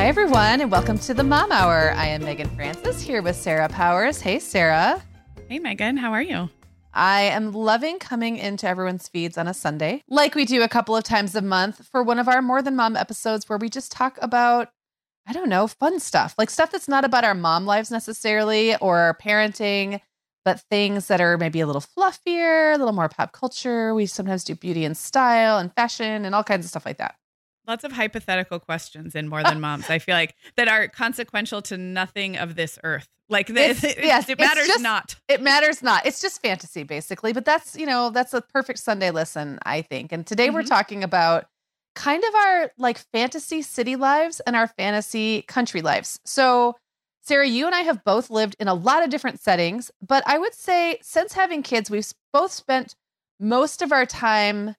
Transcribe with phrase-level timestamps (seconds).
[0.00, 1.92] Hi, everyone, and welcome to the Mom Hour.
[1.94, 4.18] I am Meagan Francis here with Sarah Powers.
[4.18, 5.02] Hey, Sarah.
[5.46, 6.48] Hey, Meagan, how are you?
[6.94, 10.96] I am loving coming into everyone's feeds on a Sunday, like we do a couple
[10.96, 13.92] of times a month for one of our More Than Mom episodes where we just
[13.92, 14.70] talk about,
[15.26, 18.96] I don't know, fun stuff, like stuff that's not about our mom lives necessarily or
[19.00, 20.00] our parenting,
[20.46, 23.94] but things that are maybe a little fluffier, a little more pop culture.
[23.94, 27.16] We sometimes do beauty and style and fashion and all kinds of stuff like that.
[27.66, 29.90] Lots of hypothetical questions in More Than Moms.
[29.90, 33.08] I feel like that are consequential to nothing of this earth.
[33.28, 35.14] Like this, it, yes, it matters just, not.
[35.28, 36.04] It matters not.
[36.04, 37.32] It's just fantasy, basically.
[37.32, 40.10] But that's you know that's a perfect Sunday listen, I think.
[40.10, 40.56] And today mm-hmm.
[40.56, 41.46] we're talking about
[41.94, 46.18] kind of our like fantasy city lives and our fantasy country lives.
[46.24, 46.76] So,
[47.22, 50.38] Sarah, you and I have both lived in a lot of different settings, but I
[50.38, 52.96] would say since having kids, we've both spent
[53.38, 54.74] most of our time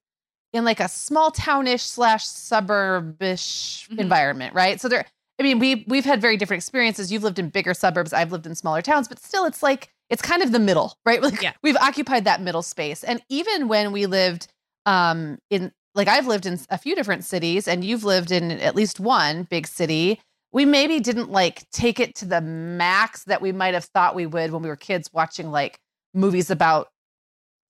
[0.53, 3.99] in like a small townish slash suburbish mm-hmm.
[3.99, 4.81] environment, right?
[4.81, 5.05] So there,
[5.39, 7.11] I mean, we we've had very different experiences.
[7.11, 10.21] You've lived in bigger suburbs, I've lived in smaller towns, but still, it's like it's
[10.21, 11.21] kind of the middle, right?
[11.31, 11.53] Like yeah.
[11.63, 14.47] we've occupied that middle space, and even when we lived
[14.85, 18.75] um in like I've lived in a few different cities, and you've lived in at
[18.75, 20.19] least one big city.
[20.53, 24.25] We maybe didn't like take it to the max that we might have thought we
[24.25, 25.79] would when we were kids watching like
[26.13, 26.89] movies about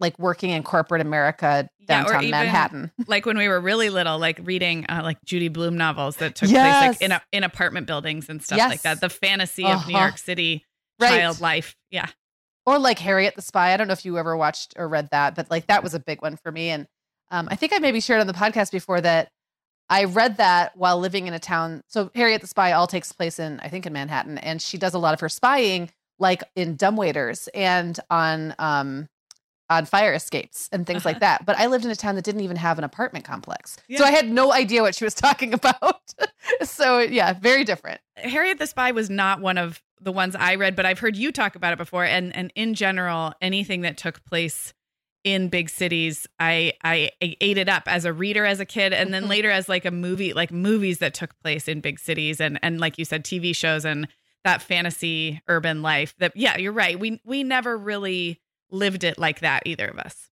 [0.01, 2.91] like working in corporate America downtown yeah, Manhattan.
[3.07, 6.50] Like when we were really little, like reading uh, like Judy Blume novels that took
[6.50, 6.79] yes.
[6.79, 8.69] place like in a, in apartment buildings and stuff yes.
[8.69, 9.00] like that.
[9.00, 9.79] The fantasy uh-huh.
[9.79, 10.66] of New York City
[11.00, 11.09] right.
[11.09, 11.75] child life.
[11.91, 12.07] Yeah.
[12.66, 13.73] Or like Harriet the Spy.
[13.73, 16.00] I don't know if you ever watched or read that, but like that was a
[16.00, 16.69] big one for me.
[16.69, 16.88] And
[17.29, 19.29] um, I think I maybe shared on the podcast before that
[19.89, 21.83] I read that while living in a town.
[21.88, 24.94] So Harriet the Spy all takes place in I think in Manhattan, and she does
[24.94, 25.89] a lot of her spying
[26.22, 29.07] like in dumbwaiters and on um
[29.72, 31.46] on fire escapes and things like that.
[31.46, 33.78] But I lived in a town that didn't even have an apartment complex.
[33.88, 34.00] Yeah.
[34.00, 36.14] So I had no idea what she was talking about.
[36.64, 38.02] so yeah, very different.
[38.18, 41.31] Harriet the Spy was not one of the ones I read, but I've heard you
[41.31, 42.04] talk about it before.
[42.04, 44.74] And and in general, anything that took place
[45.24, 49.14] in big cities, I I ate it up as a reader as a kid, and
[49.14, 49.31] then mm-hmm.
[49.31, 52.80] later as like a movie, like movies that took place in big cities, and and
[52.80, 54.08] like you said, TV shows and
[54.44, 56.16] that fantasy urban life.
[56.18, 57.00] That yeah, you're right.
[57.00, 58.41] We we never really
[58.72, 60.30] lived it like that, either of us.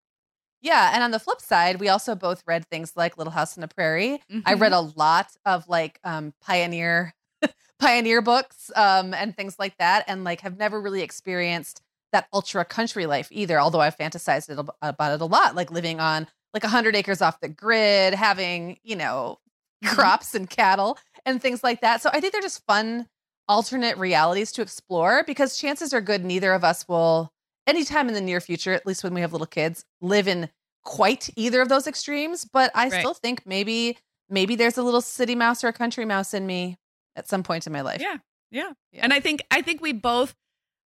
[0.61, 0.91] Yeah.
[0.93, 3.67] And on the flip side, we also both read things like Little House on the
[3.67, 4.21] Prairie.
[4.31, 4.39] Mm-hmm.
[4.45, 4.89] I read mm-hmm.
[4.89, 7.13] a lot of like um, pioneer
[7.79, 11.81] pioneer books um, and things like that, and like have never really experienced
[12.11, 13.59] that ultra country life either.
[13.59, 17.39] Although I've fantasized it, about it a lot, like living on like 100 acres off
[17.39, 19.39] the grid, having, you know,
[19.83, 19.95] mm-hmm.
[19.95, 22.01] crops and cattle and things like that.
[22.01, 23.07] So I think they're just fun
[23.47, 27.31] alternate realities to explore because chances are good neither of us will
[27.69, 30.49] anytime in the near future, at least when we have little kids, live in
[30.83, 32.45] quite either of those extremes.
[32.45, 32.99] But I right.
[32.99, 33.97] still think maybe
[34.29, 36.77] maybe there's a little city mouse or a country mouse in me
[37.15, 38.01] at some point in my life.
[38.01, 38.17] Yeah.
[38.51, 38.71] Yeah.
[38.91, 39.01] yeah.
[39.03, 40.35] And I think I think we both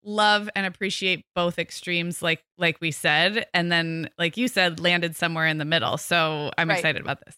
[0.02, 5.14] love and appreciate both extremes like like we said and then like you said landed
[5.14, 5.98] somewhere in the middle.
[5.98, 6.78] So I'm right.
[6.78, 7.36] excited about this.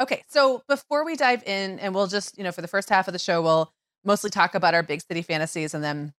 [0.00, 3.08] Okay, so before we dive in, and we'll just, you know, for the first half
[3.08, 3.72] of the show, we'll
[4.04, 5.74] mostly talk about our big city fantasies.
[5.74, 6.14] And then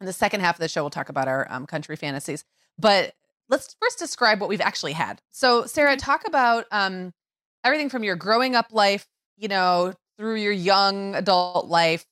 [0.00, 2.44] in the second half of the show, we'll talk about our um, country fantasies.
[2.78, 3.14] But
[3.48, 5.20] let's first describe what we've actually had.
[5.30, 7.12] So, Sarah, talk about um,
[7.62, 9.06] everything from your growing up life,
[9.36, 12.06] you know, through your young adult life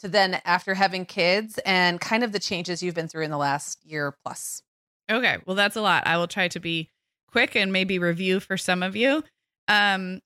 [0.00, 3.38] to then after having kids and kind of the changes you've been through in the
[3.38, 4.62] last year plus.
[5.10, 6.06] Okay, well, that's a lot.
[6.06, 6.90] I will try to be
[7.30, 9.22] quick and maybe review for some of you.
[9.68, 10.20] Um,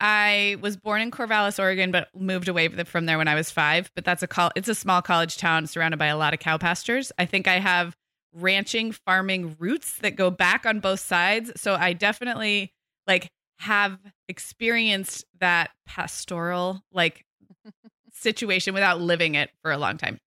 [0.00, 3.90] I was born in Corvallis, Oregon, but moved away from there when I was five.
[3.94, 6.56] But that's a col- it's a small college town surrounded by a lot of cow
[6.56, 7.12] pastures.
[7.18, 7.94] I think I have
[8.32, 11.52] ranching, farming roots that go back on both sides.
[11.56, 12.72] So I definitely
[13.06, 13.98] like have
[14.28, 17.24] experienced that pastoral like
[18.12, 20.18] situation without living it for a long time.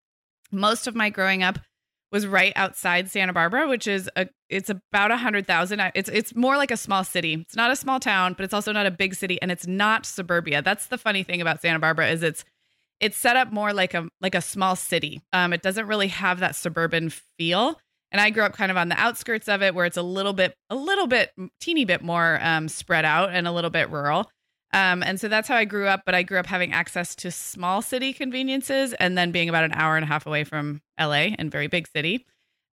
[0.52, 1.58] Most of my growing up
[2.14, 5.82] was right outside Santa Barbara, which is a it's about a hundred thousand.
[5.96, 7.34] It's it's more like a small city.
[7.34, 10.06] It's not a small town, but it's also not a big city, and it's not
[10.06, 10.62] suburbia.
[10.62, 12.46] That's the funny thing about Santa Barbara is it's
[13.00, 15.22] it's set up more like a like a small city.
[15.34, 17.80] Um, it doesn't really have that suburban feel.
[18.12, 20.34] And I grew up kind of on the outskirts of it, where it's a little
[20.34, 24.30] bit a little bit teeny bit more um, spread out and a little bit rural.
[24.74, 26.02] Um, and so that's how I grew up.
[26.06, 29.74] But I grew up having access to small city conveniences and then being about an
[29.74, 32.26] hour and a half away from LA and very big city.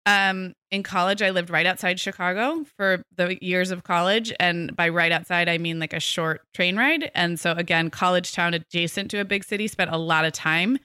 [0.06, 4.32] Um, in college, I lived right outside Chicago for the years of college.
[4.40, 7.10] And by right outside, I mean like a short train ride.
[7.14, 10.78] And so, again, college town adjacent to a big city, spent a lot of time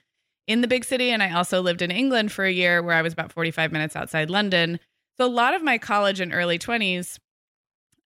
[0.46, 1.10] in the big city.
[1.10, 3.96] And I also lived in England for a year where I was about 45 minutes
[3.96, 4.78] outside London.
[5.18, 7.18] So, a lot of my college and early 20s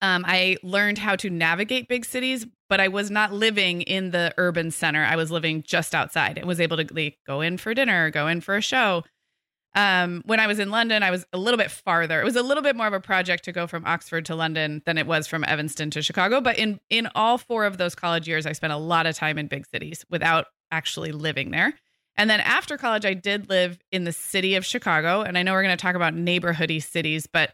[0.03, 4.33] um, I learned how to navigate big cities, but I was not living in the
[4.39, 5.05] urban center.
[5.05, 8.29] I was living just outside and was able to like, go in for dinner, go
[8.29, 9.03] in for a show.
[9.75, 12.21] Um, when I was in London, I was a little bit farther.
[12.21, 14.83] It was a little bit more of a project to go from Oxford to London
[14.87, 16.41] than it was from Evanston to Chicago.
[16.41, 19.37] But in in all four of those college years, I spent a lot of time
[19.37, 21.75] in big cities without actually living there.
[22.17, 25.23] And then after college, I did live in the city of Chicago.
[25.23, 27.53] And I know we're going to talk about neighborhoody cities, but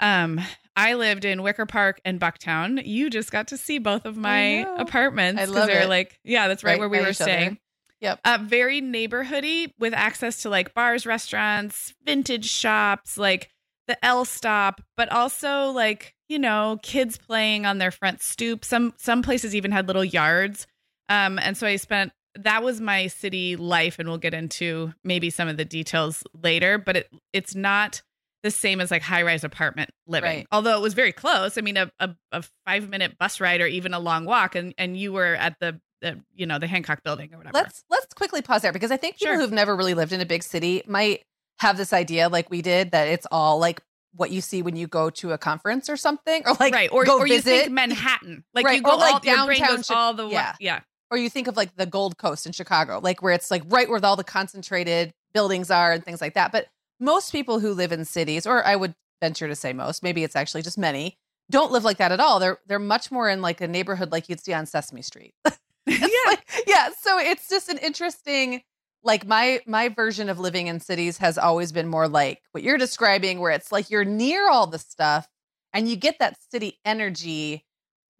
[0.00, 0.40] um,
[0.76, 2.82] I lived in Wicker Park and Bucktown.
[2.84, 5.40] You just got to see both of my apartments.
[5.40, 5.88] I love they're it.
[5.88, 7.30] like, yeah, that's right, Right where we were each other.
[7.30, 7.58] staying.
[8.00, 8.20] Yep.
[8.24, 13.50] Uh, very neighborhoody with access to like bars, restaurants, vintage shops, like
[13.86, 18.64] the L stop, but also like, you know, kids playing on their front stoop.
[18.64, 20.66] Some some places even had little yards.
[21.08, 25.30] Um, and so I spent that was my city life, and we'll get into maybe
[25.30, 28.02] some of the details later, but it it's not
[28.44, 30.28] the same as like high rise apartment living.
[30.30, 30.46] Right.
[30.52, 31.58] Although it was very close.
[31.58, 34.72] I mean, a, a, a five minute bus ride or even a long walk, and
[34.78, 37.54] and you were at the, the you know the Hancock Building or whatever.
[37.54, 39.40] Let's let's quickly pause there because I think people Sure.
[39.40, 41.22] who've never really lived in a big city might
[41.58, 43.80] have this idea, like we did, that it's all like
[44.16, 47.04] what you see when you go to a conference or something, or like right, or
[47.04, 50.26] go or you think Manhattan, like Right, you go or, like, all, downtown all the
[50.26, 50.32] way.
[50.34, 50.54] yeah.
[50.60, 50.80] Yeah,
[51.10, 53.88] or you think of like the Gold Coast in Chicago, like where it's like right
[53.88, 56.52] where all the concentrated buildings are and things like that.
[56.52, 56.66] But
[57.04, 60.36] most people who live in cities, or I would venture to say most, maybe it's
[60.36, 61.18] actually just many,
[61.50, 62.40] don't live like that at all.
[62.40, 65.34] They're they're much more in like a neighborhood like you'd see on Sesame Street.
[65.86, 66.06] yeah.
[66.26, 68.62] like, yeah so it's just an interesting
[69.02, 72.78] like my my version of living in cities has always been more like what you're
[72.78, 75.28] describing where it's like you're near all the stuff
[75.72, 77.64] and you get that city energy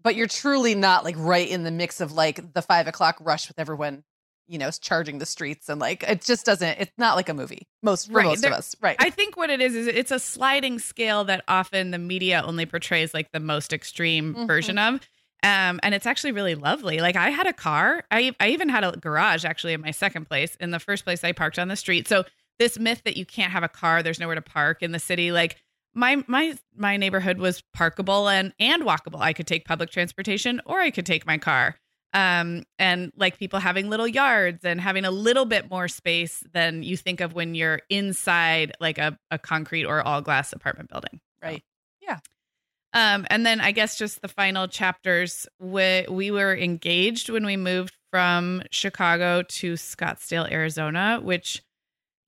[0.02, 3.48] but you're truly not like right in the mix of like the five o'clock rush
[3.48, 4.04] with everyone
[4.46, 7.66] you know charging the streets and like it just doesn't it's not like a movie
[7.82, 10.10] most for Right, most there- of us right I think what it is is it's
[10.10, 14.46] a sliding scale that often the media only portrays like the most extreme Mhm.
[14.46, 15.00] version of.
[15.42, 17.00] Um, and it's actually really lovely.
[17.00, 18.04] Like I had a car.
[18.10, 20.54] I I even had a garage actually in my second place.
[20.58, 22.08] In the first place, I parked on the street.
[22.08, 22.24] So
[22.58, 25.32] this myth that you can't have a car, there's nowhere to park in the city,
[25.32, 25.56] like
[25.94, 29.20] my my my neighborhood was parkable and and walkable.
[29.20, 31.76] I could take public transportation or I could take my car.
[32.14, 36.84] Um, and like people having little yards and having a little bit more space than
[36.84, 41.20] you think of when you're inside like a, a concrete or all glass apartment building.
[41.42, 41.62] right
[42.00, 42.20] Yeah.
[42.92, 45.48] Um, and then I guess just the final chapters.
[45.58, 51.64] We we were engaged when we moved from Chicago to Scottsdale, Arizona, which,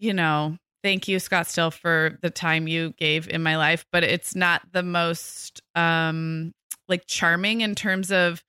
[0.01, 3.87] you know, thank you, Scottsdale, for the time you gave in my life.
[3.93, 6.53] But it's not the most um
[6.89, 8.43] like charming in terms of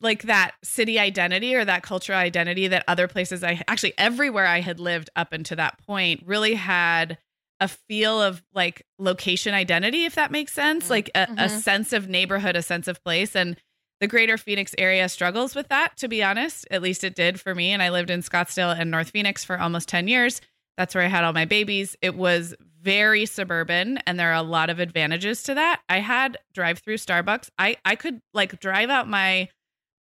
[0.00, 4.60] like that city identity or that cultural identity that other places I actually everywhere I
[4.60, 7.18] had lived up until that point really had
[7.60, 11.60] a feel of like location identity, if that makes sense, Mm, like a, a mhm.
[11.60, 13.36] sense of neighborhood, a sense of place.
[13.36, 13.56] And
[14.00, 16.66] the greater Phoenix area struggles with that, to be honest.
[16.70, 17.70] At least it did for me.
[17.70, 20.40] And I lived in Scottsdale and North Phoenix for almost 10 years.
[20.78, 21.96] That's where I had all my babies.
[22.00, 25.82] It was very suburban and there are a lot of advantages to that.
[25.90, 27.50] I had drive through Starbucks.
[27.58, 29.50] I, I could like drive out my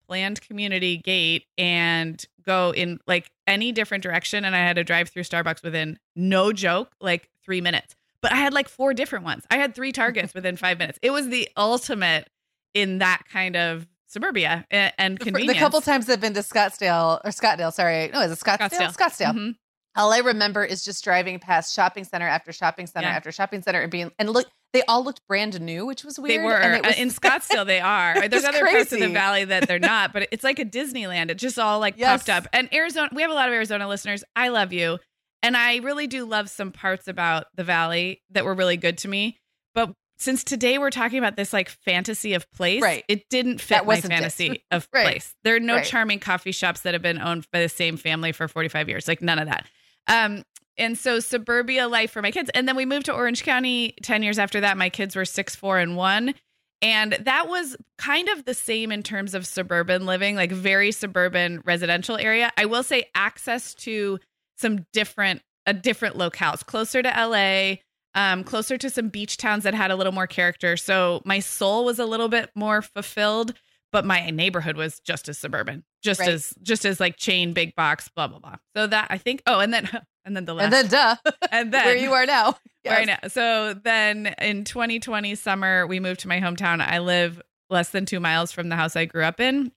[0.09, 4.43] planned community gate and go in like any different direction.
[4.43, 7.95] And I had to drive through Starbucks within no joke, like three minutes.
[8.21, 9.45] But I had like four different ones.
[9.51, 10.97] I had three targets within five minutes.
[11.01, 12.27] It was the ultimate
[12.73, 15.53] in that kind of suburbia and, and convenience.
[15.53, 18.09] The couple times I've been to Scottsdale or Scottsdale, sorry.
[18.11, 18.71] No, is it Scottsdale?
[18.71, 18.97] Scottsdale.
[18.97, 19.33] Scottsdale.
[19.33, 19.51] Mm-hmm.
[19.95, 23.15] All I remember is just driving past shopping center after shopping center yeah.
[23.15, 26.41] after shopping center and being and look they all looked brand new, which was weird.
[26.41, 27.65] They were and was, in Scottsdale.
[27.65, 28.27] They are.
[28.27, 28.75] There's other crazy.
[28.75, 31.29] parts of the valley that they're not, but it's like a Disneyland.
[31.31, 32.23] It just all like yes.
[32.23, 32.47] popped up.
[32.53, 34.23] And Arizona, we have a lot of Arizona listeners.
[34.35, 34.99] I love you,
[35.41, 39.07] and I really do love some parts about the valley that were really good to
[39.07, 39.38] me.
[39.73, 43.03] But since today we're talking about this like fantasy of place, right.
[43.07, 44.61] it didn't fit my fantasy it.
[44.71, 45.03] of right.
[45.03, 45.33] place.
[45.43, 45.85] There are no right.
[45.85, 49.07] charming coffee shops that have been owned by the same family for 45 years.
[49.07, 49.65] Like none of that.
[50.07, 50.43] Um,
[50.79, 52.50] and so suburbia life for my kids.
[52.53, 54.77] And then we moved to Orange County 10 years after that.
[54.77, 56.33] My kids were six, four, and one.
[56.81, 61.62] And that was kind of the same in terms of suburban living, like very suburban
[61.65, 62.51] residential area.
[62.57, 64.19] I will say access to
[64.55, 67.75] some different, a different locales, closer to LA,
[68.15, 70.77] um, closer to some beach towns that had a little more character.
[70.77, 73.53] So my soul was a little bit more fulfilled,
[73.91, 76.29] but my neighborhood was just as suburban, just right.
[76.29, 78.55] as just as like chain, big box, blah blah blah.
[78.75, 79.41] So that I think.
[79.45, 79.89] Oh, and then
[80.25, 81.15] and then the last, and then duh,
[81.51, 82.97] and then where you are now, yes.
[82.97, 83.27] right now.
[83.27, 86.81] So then in 2020 summer, we moved to my hometown.
[86.81, 89.71] I live less than two miles from the house I grew up in.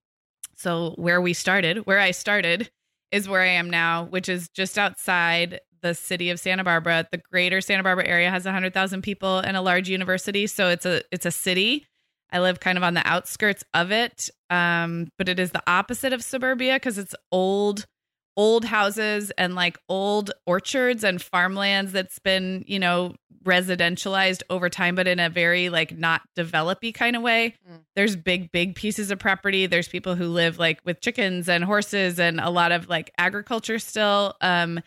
[0.57, 2.71] So where we started, where I started,
[3.11, 7.07] is where I am now, which is just outside the city of Santa Barbara.
[7.11, 11.03] The greater Santa Barbara area has 100,000 people and a large university, so it's a
[11.11, 11.87] it's a city.
[12.31, 16.15] I live kind of on the outskirts of it, um, but it is the opposite
[16.15, 17.87] of suburbia because it's old
[18.37, 24.95] old houses and like old orchards and farmlands that's been, you know, residentialized over time,
[24.95, 27.55] but in a very like not developy kind of way.
[27.69, 27.81] Mm.
[27.97, 29.67] There's big, big pieces of property.
[29.67, 33.79] There's people who live like with chickens and horses and a lot of like agriculture
[33.79, 34.35] still.
[34.41, 34.81] Um,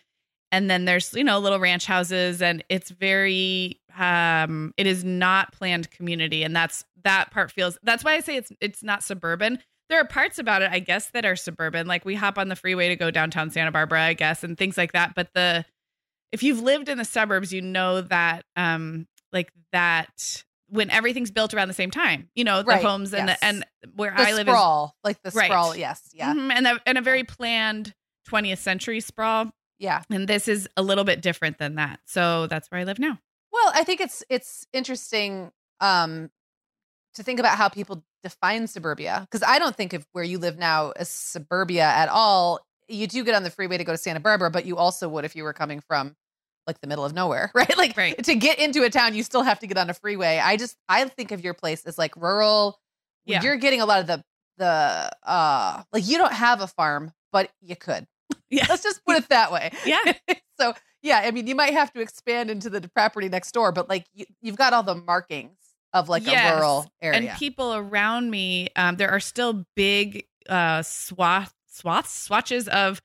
[0.52, 5.52] and then there's, you know, little ranch houses and it's very um it is not
[5.52, 6.42] planned community.
[6.42, 10.04] And that's that part feels that's why I say it's it's not suburban there are
[10.06, 11.86] parts about it, I guess, that are suburban.
[11.86, 14.76] Like we hop on the freeway to go downtown Santa Barbara, I guess, and things
[14.76, 15.14] like that.
[15.14, 15.64] But the
[16.32, 21.54] if you've lived in the suburbs, you know that um like that when everything's built
[21.54, 22.84] around the same time, you know, the right.
[22.84, 23.38] homes and yes.
[23.38, 25.78] the and where the I live sprawl, is like the sprawl, right.
[25.78, 26.50] yes, yeah, mm-hmm.
[26.50, 27.94] and a, and a very planned
[28.28, 30.02] 20th century sprawl, yeah.
[30.10, 33.18] And this is a little bit different than that, so that's where I live now.
[33.52, 36.30] Well, I think it's it's interesting um
[37.14, 40.58] to think about how people define suburbia because I don't think of where you live
[40.58, 42.60] now as suburbia at all.
[42.88, 45.24] You do get on the freeway to go to Santa Barbara, but you also would
[45.24, 46.16] if you were coming from
[46.66, 47.76] like the middle of nowhere, right?
[47.76, 48.20] Like right.
[48.24, 50.38] to get into a town, you still have to get on a freeway.
[50.42, 52.80] I just I think of your place as like rural.
[53.24, 53.42] Yeah.
[53.42, 54.24] You're getting a lot of the
[54.58, 58.06] the uh like you don't have a farm, but you could.
[58.48, 58.64] Yeah.
[58.68, 59.72] Let's just put it that way.
[59.84, 59.98] Yeah.
[60.60, 63.88] so yeah, I mean, you might have to expand into the property next door, but
[63.88, 65.58] like you, you've got all the markings
[65.92, 66.52] of like yes.
[66.52, 67.30] a rural area.
[67.30, 73.00] And people around me, um, there are still big uh, swath, swaths, swatches of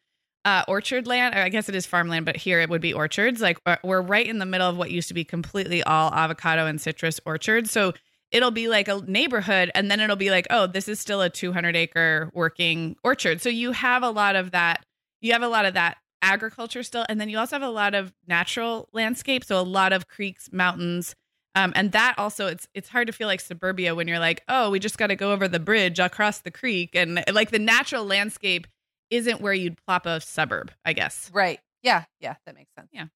[0.45, 1.35] uh, orchard land.
[1.35, 3.41] I guess it is farmland, but here it would be orchards.
[3.41, 6.81] Like we're right in the middle of what used to be completely all avocado and
[6.81, 7.71] citrus orchards.
[7.71, 7.93] So
[8.31, 11.29] it'll be like a neighborhood, and then it'll be like, oh, this is still a
[11.29, 13.41] 200 acre working orchard.
[13.41, 14.85] So you have a lot of that.
[15.19, 17.93] You have a lot of that agriculture still, and then you also have a lot
[17.93, 19.43] of natural landscape.
[19.43, 21.15] So a lot of creeks, mountains,
[21.55, 24.69] um, and that also it's it's hard to feel like suburbia when you're like, oh,
[24.69, 28.05] we just got to go over the bridge across the creek, and like the natural
[28.05, 28.67] landscape
[29.09, 31.29] isn't where you'd plop a suburb, I guess.
[31.33, 31.59] Right.
[31.83, 32.05] Yeah.
[32.19, 32.35] Yeah.
[32.45, 32.89] That makes sense.
[32.93, 33.07] Yeah.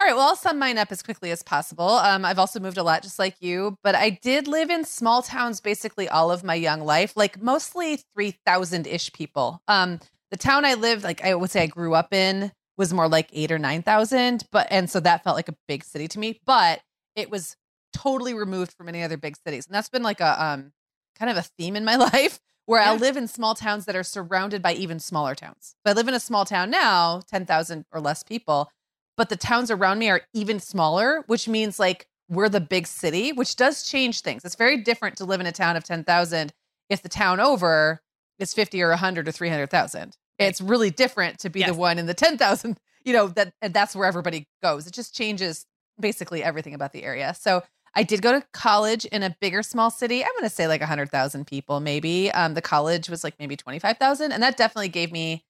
[0.00, 0.14] All right.
[0.14, 1.88] Well, I'll sum mine up as quickly as possible.
[1.88, 5.22] Um, I've also moved a lot, just like you, but I did live in small
[5.22, 9.60] towns basically all of my young life, like mostly three thousand ish people.
[9.68, 13.08] Um, the town I lived, like I would say, I grew up in was more
[13.08, 16.18] like eight or nine thousand, but and so that felt like a big city to
[16.18, 16.40] me.
[16.46, 16.80] But
[17.16, 17.56] it was
[17.92, 19.66] totally removed from any other big cities.
[19.66, 20.72] And that's been like a um
[21.18, 22.92] kind of a theme in my life where yeah.
[22.92, 25.74] I live in small towns that are surrounded by even smaller towns.
[25.86, 28.70] So I live in a small town now, 10,000 or less people,
[29.16, 33.32] but the towns around me are even smaller, which means like we're the big city,
[33.32, 34.44] which does change things.
[34.44, 36.52] It's very different to live in a town of 10,000
[36.90, 38.02] if the town over
[38.38, 40.16] is 50 or 100 or 300,000.
[40.38, 41.70] It's really different to be yes.
[41.70, 44.86] the one in the 10,000, you know, that that's where everybody goes.
[44.86, 45.66] It just changes
[45.98, 47.34] basically everything about the area.
[47.34, 47.62] So
[47.94, 50.22] I did go to college in a bigger small city.
[50.22, 52.30] I'm going to say like 100,000 people maybe.
[52.32, 55.44] Um, the college was like maybe 25,000 and that definitely gave me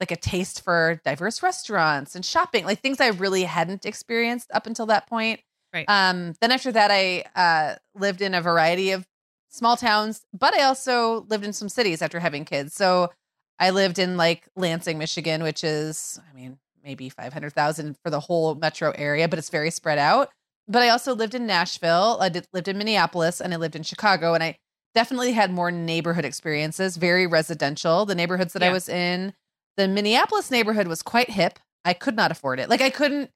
[0.00, 4.66] like a taste for diverse restaurants and shopping, like things I really hadn't experienced up
[4.66, 5.40] until that point.
[5.74, 5.86] Right.
[5.88, 9.06] Um, then after that I uh, lived in a variety of
[9.48, 12.74] small towns, but I also lived in some cities after having kids.
[12.74, 13.10] So
[13.58, 18.54] I lived in like Lansing, Michigan, which is, I mean, maybe 500,000 for the whole
[18.54, 20.30] metro area, but it's very spread out.
[20.68, 22.18] But I also lived in Nashville.
[22.20, 24.34] I did, lived in Minneapolis and I lived in Chicago.
[24.34, 24.58] And I
[24.94, 28.04] definitely had more neighborhood experiences, very residential.
[28.04, 28.68] The neighborhoods that yeah.
[28.68, 29.32] I was in,
[29.76, 31.58] the Minneapolis neighborhood was quite hip.
[31.84, 32.68] I could not afford it.
[32.68, 33.30] Like I couldn't,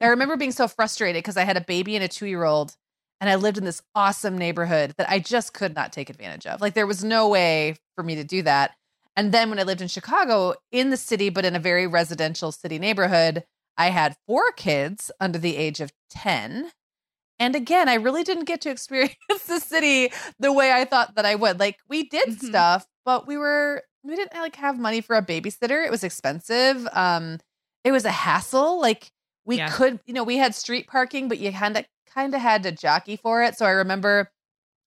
[0.00, 2.76] I remember being so frustrated because I had a baby and a two year old
[3.20, 6.60] and I lived in this awesome neighborhood that I just could not take advantage of.
[6.60, 8.72] Like there was no way for me to do that.
[9.16, 12.52] And then when I lived in Chicago, in the city, but in a very residential
[12.52, 13.44] city neighborhood,
[13.78, 16.72] I had four kids under the age of 10.
[17.38, 19.14] And again, I really didn't get to experience
[19.46, 21.60] the city the way I thought that I would.
[21.60, 22.46] Like we did mm-hmm.
[22.46, 25.84] stuff, but we were we didn't like have money for a babysitter.
[25.84, 26.86] It was expensive.
[26.92, 27.38] Um
[27.84, 28.80] it was a hassle.
[28.80, 29.12] Like
[29.46, 29.70] we yeah.
[29.70, 32.72] could, you know, we had street parking, but you kind of kind of had to
[32.72, 33.56] jockey for it.
[33.56, 34.30] So I remember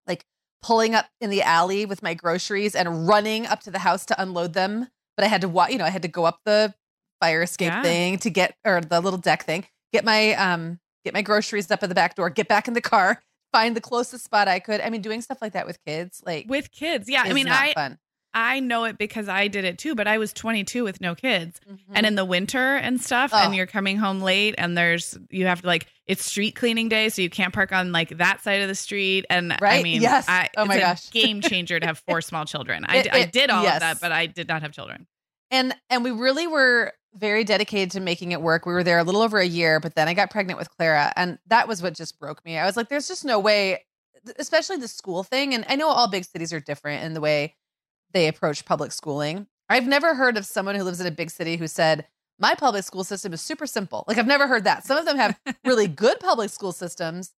[0.06, 0.26] like
[0.62, 4.22] pulling up in the alley with my groceries and running up to the house to
[4.22, 4.88] unload them.
[5.16, 6.74] But I had to walk, you know, I had to go up the
[7.22, 7.84] fire escape yeah.
[7.84, 11.84] thing to get or the little deck thing, get my um get my groceries up
[11.84, 13.22] at the back door, get back in the car,
[13.54, 14.82] find the closest spot I could.
[14.82, 17.24] I mean, doing stuff like that with kids, like with kids, yeah.
[17.24, 17.98] I mean, I fun.
[18.34, 21.60] I know it because I did it too, but I was 22 with no kids.
[21.70, 21.94] Mm-hmm.
[21.96, 23.38] And in the winter and stuff, oh.
[23.38, 27.10] and you're coming home late, and there's, you have to like, it's street cleaning day,
[27.10, 29.26] so you can't park on like that side of the street.
[29.30, 29.80] And right?
[29.80, 30.26] I mean, yes.
[30.28, 31.10] I, oh my gosh.
[31.12, 32.86] game changer to have four small children.
[32.88, 33.76] I, it, I did all yes.
[33.76, 35.08] of that, but I did not have children.
[35.50, 38.66] And, and we really were very dedicated to making it work.
[38.66, 41.12] We were there a little over a year, but then I got pregnant with Clara,
[41.16, 42.58] and that was what just broke me.
[42.58, 43.86] I was like, there's just no way,
[44.38, 45.54] especially the school thing.
[45.54, 47.56] And I know all big cities are different in the way
[48.14, 49.48] they approach public schooling.
[49.70, 52.06] I've never heard of someone who lives in a big city who said,
[52.40, 54.04] my public school system is super simple.
[54.08, 54.84] Like I've never heard that.
[54.84, 57.34] Some of them have really good public school systems,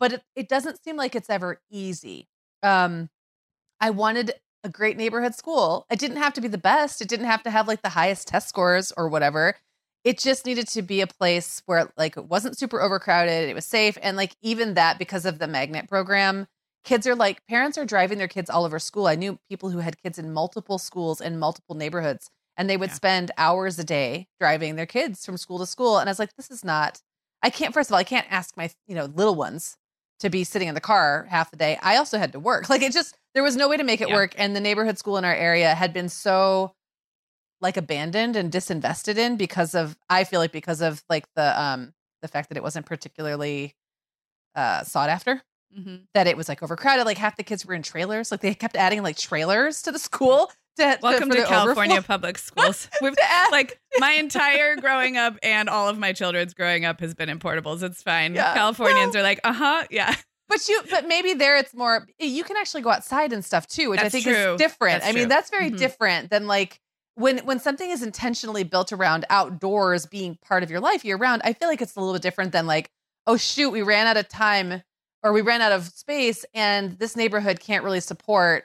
[0.00, 2.28] but it, it doesn't seem like it's ever easy.
[2.62, 3.08] Um,
[3.80, 4.32] I wanted
[4.64, 5.86] a great neighborhood school.
[5.90, 7.00] It didn't have to be the best.
[7.00, 9.56] It didn't have to have like the highest test scores or whatever.
[10.04, 13.48] It just needed to be a place where like it wasn't super overcrowded.
[13.48, 13.96] It was safe.
[14.02, 16.46] And like even that because of the magnet program,
[16.84, 19.06] kids are like parents are driving their kids all over school.
[19.06, 22.90] I knew people who had kids in multiple schools in multiple neighborhoods and they would
[22.90, 22.94] yeah.
[22.94, 26.34] spend hours a day driving their kids from school to school and I was like
[26.36, 27.00] this is not
[27.42, 29.76] I can't first of all I can't ask my you know little ones
[30.22, 31.78] to be sitting in the car half the day.
[31.82, 32.68] I also had to work.
[32.72, 34.14] Like it just there was no way to make it yeah.
[34.14, 36.72] work and the neighborhood school in our area had been so
[37.60, 41.92] like abandoned and disinvested in because of I feel like because of like the um
[42.22, 43.74] the fact that it wasn't particularly
[44.54, 45.42] uh sought after
[45.76, 45.96] mm-hmm.
[46.14, 47.04] that it was like overcrowded.
[47.04, 48.30] Like half the kids were in trailers.
[48.30, 50.50] Like they kept adding like trailers to the school.
[50.78, 52.06] To, Welcome to, to California overflow.
[52.14, 52.88] public schools.
[53.02, 53.14] We've
[53.50, 57.38] like my entire growing up and all of my children's growing up has been in
[57.38, 57.82] portables.
[57.82, 58.34] It's fine.
[58.34, 58.54] Yeah.
[58.54, 60.14] Californians are like, uh huh, yeah.
[60.48, 62.06] But you, but maybe there it's more.
[62.18, 64.54] You can actually go outside and stuff too, which that's I think true.
[64.54, 65.02] is different.
[65.02, 65.76] That's I mean, that's very mm-hmm.
[65.76, 66.78] different than like
[67.14, 71.42] when when something is intentionally built around outdoors being part of your life year round.
[71.44, 72.90] I feel like it's a little bit different than like,
[73.26, 74.82] oh shoot, we ran out of time
[75.22, 78.64] or we ran out of space and this neighborhood can't really support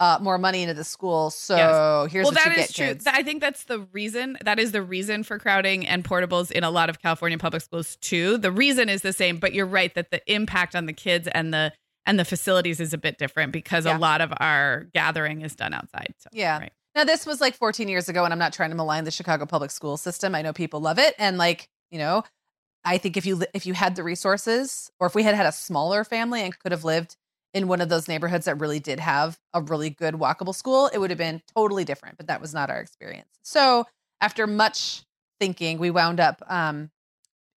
[0.00, 1.30] uh, more money into the school.
[1.30, 2.12] So yes.
[2.12, 2.86] here's well, what that is true.
[2.86, 3.06] Kids.
[3.06, 4.36] I think that's the reason.
[4.44, 7.96] That is the reason for crowding and portables in a lot of California public schools
[7.96, 8.38] too.
[8.38, 11.54] The reason is the same, but you're right that the impact on the kids and
[11.54, 11.72] the
[12.06, 13.96] and the facilities is a bit different because yeah.
[13.96, 16.14] a lot of our gathering is done outside.
[16.18, 16.58] So, yeah.
[16.58, 16.72] Right.
[16.94, 19.46] Now this was like 14 years ago, and I'm not trying to malign the Chicago
[19.46, 20.34] public school system.
[20.34, 22.24] I know people love it, and like you know,
[22.84, 25.52] I think if you if you had the resources, or if we had had a
[25.52, 27.16] smaller family and could have lived
[27.54, 30.98] in one of those neighborhoods that really did have a really good walkable school, it
[30.98, 32.16] would have been totally different.
[32.18, 33.28] But that was not our experience.
[33.42, 33.86] So
[34.20, 35.04] after much
[35.40, 36.90] thinking, we wound up um,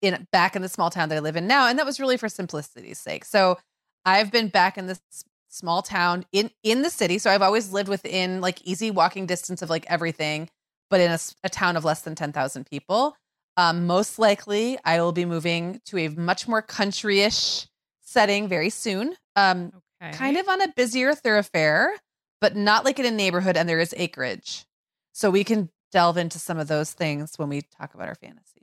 [0.02, 2.18] in back in the small town that I live in now, and that was really
[2.18, 3.26] for simplicity's sake.
[3.26, 3.58] So
[4.06, 5.02] I've been back in this
[5.50, 7.18] small town in in the city.
[7.18, 10.50] So I've always lived within like easy walking distance of like everything,
[10.90, 13.18] but in a, a town of less than ten thousand people.
[13.56, 17.66] Um, most likely, I will be moving to a much more countryish
[18.02, 19.16] setting very soon.
[19.36, 20.12] Um, okay.
[20.16, 21.94] Kind of on a busier thoroughfare,
[22.42, 24.66] but not like in a neighborhood, and there is acreage.
[25.14, 28.54] So we can delve into some of those things when we talk about our fantasies.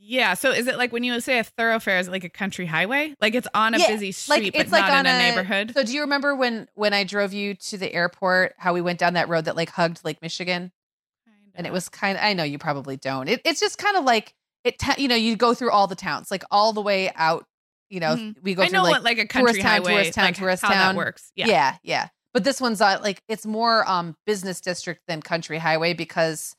[0.00, 0.34] Yeah.
[0.34, 3.14] So is it like when you say a thoroughfare, is it like a country highway?
[3.20, 5.72] Like it's on a yeah, busy street, like, but like not in a, neighborhood?
[5.74, 8.98] So do you remember when when I drove you to the airport, how we went
[8.98, 10.72] down that road that like hugged Lake Michigan?
[11.58, 14.04] and it was kind of i know you probably don't it, it's just kind of
[14.04, 14.32] like
[14.64, 17.44] it you know you go through all the towns like all the way out
[17.90, 18.40] you know mm-hmm.
[18.42, 20.36] we go I through like, what, like a country tourist highway, town tourist town like
[20.36, 23.88] tourist how town that works yeah yeah yeah but this one's uh, like it's more
[23.88, 26.54] um business district than country highway because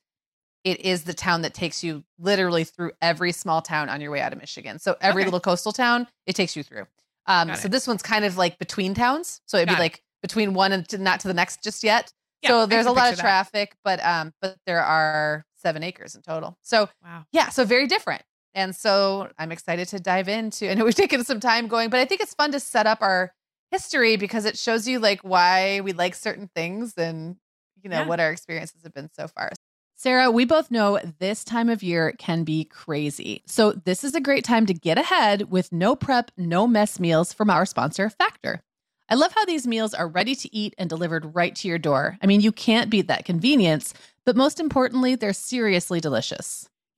[0.63, 4.21] it is the town that takes you literally through every small town on your way
[4.21, 4.79] out of Michigan.
[4.79, 5.27] So every okay.
[5.27, 6.85] little coastal town, it takes you through.
[7.27, 9.41] Um, so this one's kind of like between towns.
[9.45, 9.83] So it'd Got be it.
[9.83, 12.11] like between one and to, not to the next just yet.
[12.41, 13.21] Yeah, so there's a lot of picture that.
[13.51, 16.57] traffic, but um, but there are seven acres in total.
[16.61, 17.25] So Wow.
[17.31, 18.23] yeah, so very different.
[18.55, 20.69] And so I'm excited to dive into.
[20.69, 23.01] I know we've taken some time going, but I think it's fun to set up
[23.01, 23.33] our
[23.71, 27.35] history because it shows you like why we like certain things and
[27.83, 28.07] you know Yeah.
[28.07, 29.51] what our experiences have been so far.
[29.95, 33.43] Sarah, we both know this time of year can be crazy.
[33.45, 37.33] So this is a great time to get ahead with no prep, no mess meals
[37.33, 38.61] from our sponsor, Factor.
[39.09, 42.17] I love how these meals are ready to eat and delivered right to your door.
[42.21, 46.69] I mean, you can't beat that convenience, but most importantly, they're seriously delicious.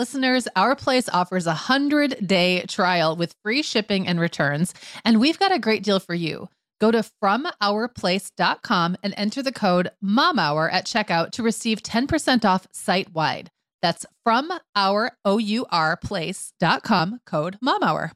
[0.00, 4.72] Listeners, Our Place offers a 100 day trial with free shipping and returns,
[5.04, 6.48] and we've got a great deal for you.
[6.80, 13.12] Go to FromOurPlace.com and enter the code MOMHOUR at checkout to receive 10% off site
[13.12, 13.50] wide.
[13.82, 18.12] That's from our O-U-R place.com code MOMHOUR.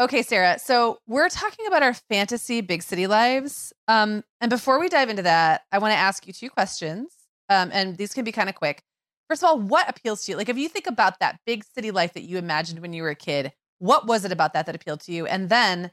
[0.00, 0.58] Okay, Sarah.
[0.58, 3.74] So we're talking about our fantasy big city lives.
[3.88, 7.12] Um, and before we dive into that, I want to ask you two questions.
[7.50, 8.82] Um, and these can be kind of quick.
[9.28, 10.36] First of all, what appeals to you?
[10.36, 13.10] Like if you think about that big city life that you imagined when you were
[13.10, 15.26] a kid, what was it about that that appealed to you?
[15.26, 15.90] And then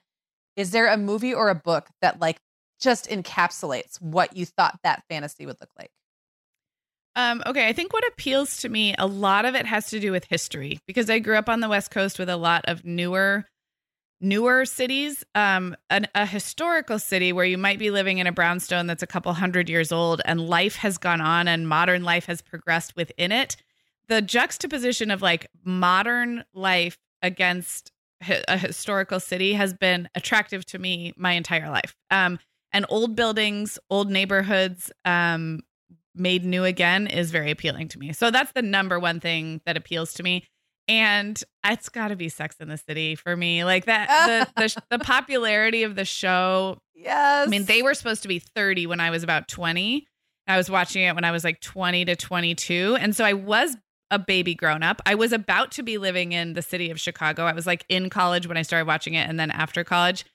[0.55, 2.37] is there a movie or a book that like
[2.79, 5.89] just encapsulates what you thought that fantasy would look like?
[7.15, 10.11] Um, okay, I think what appeals to me, a lot of it has to do
[10.11, 13.45] with history because I grew up on the West Coast with a lot of newer,
[14.23, 15.23] newer cities.
[15.35, 19.07] Um, an, a historical city where you might be living in a brownstone that's a
[19.07, 23.31] couple hundred years old and life has gone on and modern life has progressed within
[23.31, 23.57] it.
[24.07, 27.91] The juxtaposition of like modern life against
[28.47, 31.95] a historical city has been attractive to me my entire life.
[32.09, 32.39] Um,
[32.71, 35.59] and old buildings, old neighborhoods, um,
[36.15, 38.13] made new again is very appealing to me.
[38.13, 40.45] So that's the number one thing that appeals to me.
[40.87, 43.63] And it's got to be Sex in the City for me.
[43.63, 46.77] Like that, the, the the popularity of the show.
[46.93, 47.47] Yes.
[47.47, 50.05] I mean, they were supposed to be 30 when I was about 20.
[50.47, 52.97] I was watching it when I was like 20 to 22.
[52.99, 53.77] And so I was
[54.11, 55.01] a baby grown up.
[55.05, 57.45] I was about to be living in the city of Chicago.
[57.45, 60.25] I was like in college when I started watching it and then after college.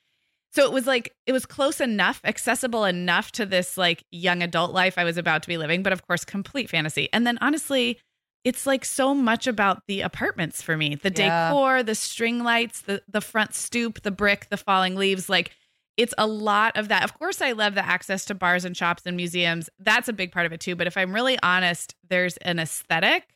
[0.51, 4.73] So it was like it was close enough, accessible enough to this like young adult
[4.73, 7.07] life I was about to be living, but of course complete fantasy.
[7.13, 7.99] And then honestly,
[8.43, 10.95] it's like so much about the apartments for me.
[10.95, 11.47] The Yeah.
[11.49, 15.51] decor, the string lights, the the front stoop, the brick, the falling leaves, like
[15.97, 17.03] it's a lot of that.
[17.03, 19.69] Of course, I love the access to bars and shops and museums.
[19.79, 20.75] That's a big part of it too.
[20.75, 23.27] But if I'm really honest, there's an aesthetic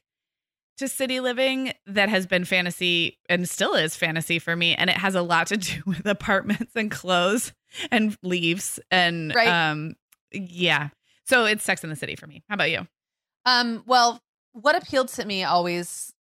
[0.77, 4.73] to city living that has been fantasy and still is fantasy for me.
[4.75, 7.51] And it has a lot to do with apartments and clothes
[7.91, 9.49] and leaves and Right.
[9.69, 9.95] um
[10.31, 10.89] yeah.
[11.25, 12.43] So it's Sex in the City for me.
[12.49, 12.87] How about you?
[13.45, 14.19] Um, well,
[14.53, 16.13] what appealed to me always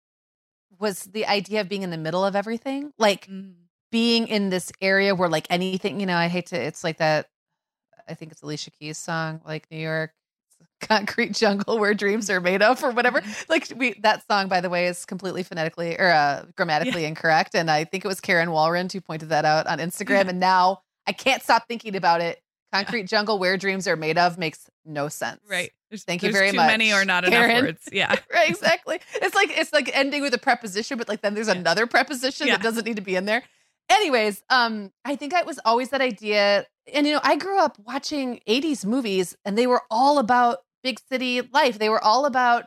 [0.79, 2.93] was the idea of being in the middle of everything.
[2.99, 3.29] Like
[3.91, 7.29] being in this area where like anything, you know, I hate to, it's like that.
[8.09, 10.13] I think it's Alicia Keys song, like New York,
[10.81, 13.21] concrete jungle where dreams are made of, or whatever.
[13.21, 13.53] Mm-hmm.
[13.53, 17.71] Like we, that song, by the way, is completely phonetically or uh, grammatically incorrect, and
[17.71, 20.25] I think it was Karen Walrond who pointed that out on Instagram.
[20.25, 20.31] Yeah.
[20.31, 22.42] And now I can't stop thinking about it.
[22.73, 25.41] Concrete jungle where dreams are made of makes no sense.
[25.49, 25.71] Right.
[25.91, 27.51] There's, Thank you very too much, many or not Karen.
[27.51, 27.89] enough words.
[27.93, 28.15] Yeah.
[28.33, 28.99] right, exactly.
[29.15, 32.57] It's like it's like ending with a preposition, but like then there's another preposition Yeah.
[32.57, 33.43] that doesn't need to be in there.
[33.91, 37.79] Anyways, um, I think I was always that idea, and you know, I grew up
[37.85, 41.79] watching '80s movies, and they were all about big city life.
[41.79, 42.67] They were all about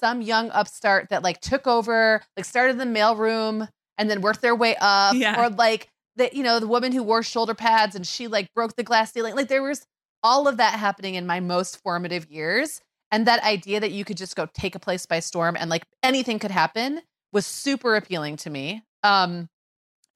[0.00, 4.42] some young upstart that like took over, like started in the mailroom, and then worked
[4.42, 5.40] their way up, Yeah.
[5.40, 8.76] or like the you know the woman who wore shoulder pads and she like broke
[8.76, 9.34] the glass ceiling.
[9.34, 9.86] Like there was
[10.22, 12.80] all of that happening in my most formative years.
[13.12, 15.84] And that idea that you could just go take a place by storm and like
[16.02, 17.00] anything could happen
[17.32, 18.82] was super appealing to me.
[19.04, 19.48] Um,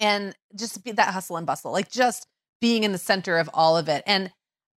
[0.01, 2.27] and just be that hustle and bustle, like just
[2.61, 4.03] being in the center of all of it.
[4.07, 4.33] And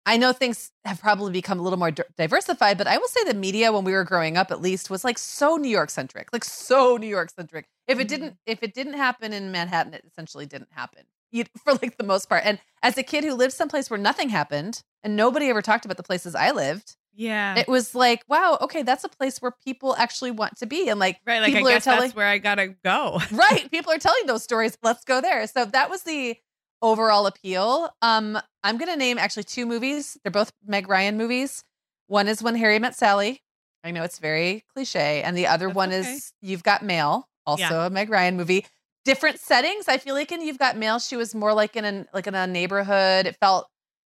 [0.07, 3.35] I know things have probably become a little more diversified, but I will say the
[3.35, 6.45] media when we were growing up, at least, was like so New York centric, like
[6.45, 7.67] so New York centric.
[7.87, 8.09] If it Mhm.
[8.09, 11.05] didn't, if it didn't happen in Manhattan, it essentially didn't happen
[11.65, 12.43] for like the most part.
[12.45, 15.97] And as a kid who lived someplace where nothing happened and nobody ever talked about
[15.99, 17.59] the places I lived, Yeah.
[17.59, 20.89] it was like, wow, okay, that's a place where people actually want to be.
[20.89, 21.41] And like, right.
[21.41, 23.21] Like I people are guess telling- that's where I gotta go.
[23.33, 24.77] right, people are telling those stories.
[24.83, 25.47] Let's go there.
[25.47, 26.37] So that was the
[26.83, 27.91] overall appeal.
[28.03, 30.17] Um, I'm gonna name actually two movies.
[30.23, 31.65] They're both Meg Ryan movies.
[32.07, 33.43] One is When Harry Met Sally.
[33.85, 36.01] I know it's very cliche, and the other That's one okay.
[36.01, 37.87] is You've Got Mail, also Yeah.
[37.87, 38.67] a Meg Ryan movie.
[39.05, 39.89] Different settings.
[39.89, 42.35] I feel like in You've Got Mail, she was more like in an like in
[42.35, 43.27] a neighborhood.
[43.27, 43.69] It felt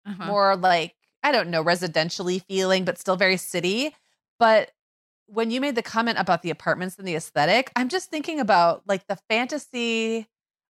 [0.07, 0.25] Uh-huh.
[0.27, 3.95] more like I don't know, residentially feeling, but still very city.
[4.39, 4.71] But
[5.27, 8.83] when you made the comment about the apartments and the aesthetic, I'm just thinking about
[8.87, 10.27] like the fantasy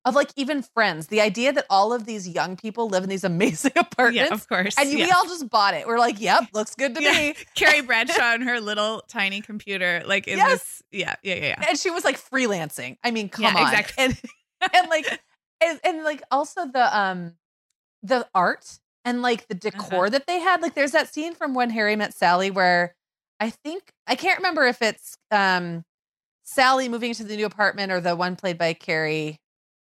[0.08, 3.24] of like even friends, the idea that all of these young people live in these
[3.34, 4.28] amazing apartments.
[4.30, 4.74] Yeah, of course.
[4.78, 5.86] and we all just bought it.
[5.86, 7.12] We're like, yep, looks good to Yeah.
[7.12, 7.34] me.
[7.54, 10.50] Carrie Bradshaw and her little tiny computer, like in Yes.
[10.50, 10.82] this.
[10.90, 11.64] Yeah, yeah, yeah, yeah.
[11.68, 12.96] And she was like freelancing.
[13.04, 13.62] I mean, come Yeah, on.
[13.72, 14.04] exactly.
[14.04, 14.20] And
[14.74, 15.20] and like
[15.60, 17.34] and, and like also the um
[18.02, 20.10] the art and like the decor Uh-huh.
[20.10, 20.62] that they had.
[20.62, 22.94] Like there's that scene from when Harry met Sally where
[23.40, 25.84] I think I can't remember if it's um
[26.44, 29.38] Sally moving into the new apartment or the one played by Carrie.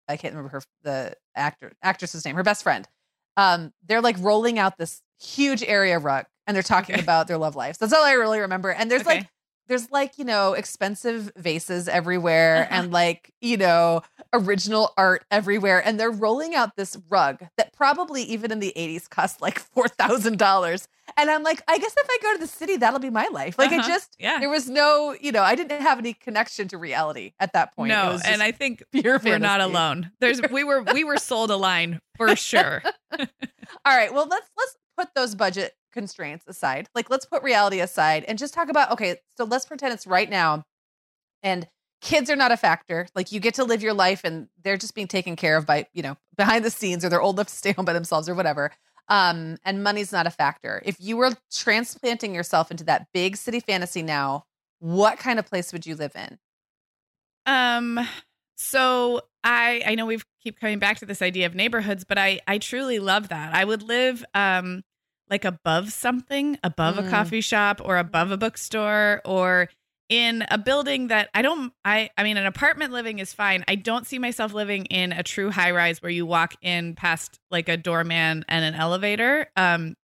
[0.08, 2.88] I can't remember her the actor actress's name, her best friend.
[3.36, 7.04] Um, they're like rolling out this huge area rug and they're talking Okay.
[7.04, 7.78] about their love lives.
[7.78, 8.72] That's all I really remember.
[8.72, 9.18] And there's Okay.
[9.20, 9.28] like
[9.68, 12.70] there's like, you know, expensive vases everywhere Uh-huh.
[12.82, 14.02] and like, you know,
[14.34, 15.86] original art everywhere.
[15.86, 20.88] And they're rolling out this rug that probably even in the 80s cost like $4,000.
[21.16, 23.58] And I'm like, I guess if I go to the city, that'll be my life.
[23.58, 23.88] Like, I Uh-huh.
[23.88, 24.40] just, Yeah.
[24.40, 27.90] there was no, you know, I didn't have any connection to reality at that point.
[27.90, 30.12] No, and I think we're not alone.
[30.20, 32.82] There's we were we were sold a line for sure.
[33.20, 33.28] All
[33.86, 34.14] right.
[34.14, 36.88] Well, let's let's put those budget constraints aside.
[36.96, 40.30] Like let's put reality aside and just talk about okay, so let's pretend it's right
[40.30, 40.66] now
[41.44, 41.68] and
[42.02, 43.08] kids are not a factor.
[43.16, 45.88] Like you get to live your life and they're just being taken care of by,
[45.94, 48.36] you know, behind the scenes or they're old enough to stay home by themselves or
[48.36, 48.72] whatever.
[49.10, 50.82] Um and money's not a factor.
[50.86, 54.46] If you were transplanting yourself into that big city fantasy now,
[54.80, 56.38] what kind of place would you live in?
[57.46, 58.00] Um
[58.58, 62.42] so I I know we've keep coming back to this idea of neighborhoods, but I
[62.48, 63.54] I truly love that.
[63.54, 64.84] I would live um
[65.30, 67.10] like above something, above a Mm.
[67.10, 69.70] coffee shop or above a bookstore or
[70.10, 73.66] in a building that I don't I I mean an apartment living is fine.
[73.68, 77.40] I don't see myself living in a true high rise where you walk in past
[77.52, 79.50] like a doorman and an elevator.
[79.58, 79.96] Um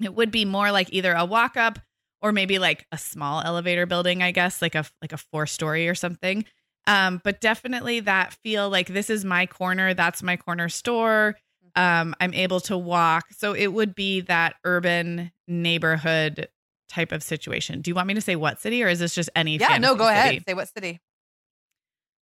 [0.00, 1.78] it would be more like either a walk up
[2.22, 5.88] or maybe like a small elevator building, I guess, like a like a four story
[5.88, 6.44] or something.
[6.86, 11.36] Um, but definitely that feel like this is my corner, that's my corner store.
[11.76, 13.26] Um, I'm able to walk.
[13.36, 16.48] So it would be that urban neighborhood
[16.88, 17.80] type of situation.
[17.80, 19.94] Do you want me to say what city or is this just any Yeah, no,
[19.94, 20.42] go ahead.
[20.46, 21.00] Say what city.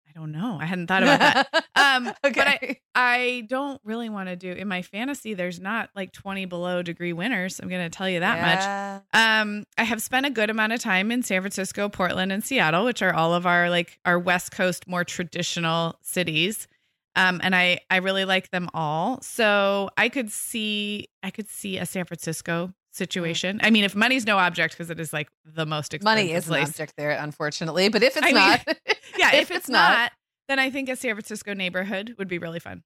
[0.09, 0.59] I don't know.
[0.61, 1.65] I hadn't thought about that.
[1.79, 2.33] Um, okay.
[2.35, 5.35] but I, I don't really want to do in my fantasy.
[5.35, 7.61] There's not like 20 below degree winters.
[7.61, 9.05] I'm going to tell you that much.
[9.15, 9.41] much.
[9.41, 12.85] Um, I have spent a good amount of time in San Francisco, Portland, and Seattle,
[12.85, 16.67] which are all of our like our West Coast more traditional cities.
[17.16, 19.21] Um, and I I really like them all.
[19.23, 23.61] So I could see I could see a San Francisco situation.
[23.62, 26.49] I mean, if money's no object, because it is like the most expensive Money is
[26.49, 27.88] an object there, unfortunately.
[27.88, 28.64] But if it's I mean, not,
[29.18, 30.12] Yeah, if, If it's, it's not- not,
[30.49, 32.83] then I think a San Francisco neighborhood would be really fun.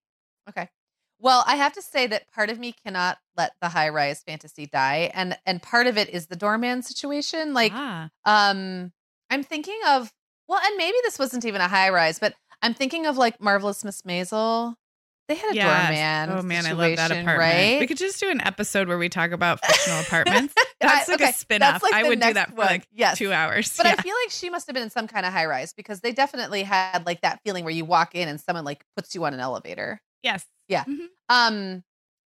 [0.48, 0.68] okay.
[1.18, 4.66] Well, I have to say that part of me cannot let the high rise fantasy
[4.66, 7.54] die, and and part of it is the doorman situation.
[7.54, 8.90] Like, ah, um,
[9.30, 10.10] I'm thinking of
[10.48, 13.84] well, and maybe this wasn't even a high rise, but I'm thinking of like Marvelous
[13.84, 14.74] Miss Maisel.
[15.28, 15.86] They had a Yes.
[16.26, 16.38] doorman.
[16.38, 17.38] Oh man, I love that apartment.
[17.38, 17.80] Right?
[17.80, 20.54] We could just do an episode where we talk about fictional apartments.
[20.80, 21.82] That's I- like okay, a spin-off.
[21.82, 22.66] like I would do that for one.
[22.66, 23.18] like Yes.
[23.18, 23.76] two hours.
[23.76, 23.94] But yeah.
[23.98, 26.12] I feel like she must have been in some kind of high rise because they
[26.12, 29.32] definitely had like that feeling where you walk in and someone like puts you on
[29.34, 30.00] an elevator.
[30.22, 30.44] yes.
[30.68, 30.84] Yeah.
[30.84, 31.06] Mhm.
[31.28, 31.84] Um,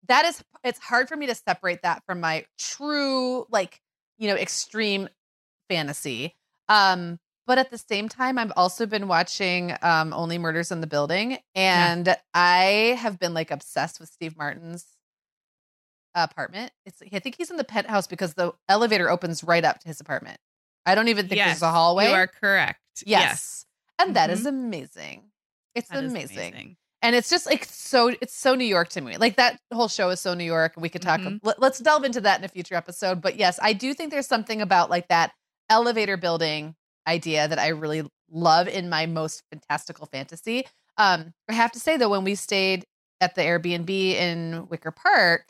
[0.08, 3.80] that is it's hard for me to separate that from my true like
[4.18, 5.08] you know extreme
[5.68, 6.34] fantasy.
[6.68, 10.86] Um, but at the same time, I've also been watching um Only Murders in the
[10.86, 14.84] Building, and I have been like obsessed with Steve Martin's
[16.14, 16.72] apartment.
[16.84, 20.00] It's I think he's in the penthouse because the elevator opens right up to his
[20.00, 20.38] apartment.
[20.84, 21.48] I don't even think yes.
[21.48, 22.08] there's a hallway.
[22.08, 22.80] You are correct.
[23.04, 23.66] yes.
[23.98, 24.48] And that is Mhm.
[24.48, 25.30] amazing.
[25.74, 29.36] It's is amazing and it's just like so it's so new york to me like
[29.36, 31.38] that whole show is so new york we could talk Mhm.
[31.42, 34.26] let, us delve into that in a future episode but yes i do think there's
[34.26, 35.32] something about like that
[35.68, 36.74] elevator building
[37.06, 40.64] idea that i really love in my most fantastical fantasy.
[40.96, 42.84] Um i have to say though when we stayed
[43.20, 45.46] at the airbnb in wicker park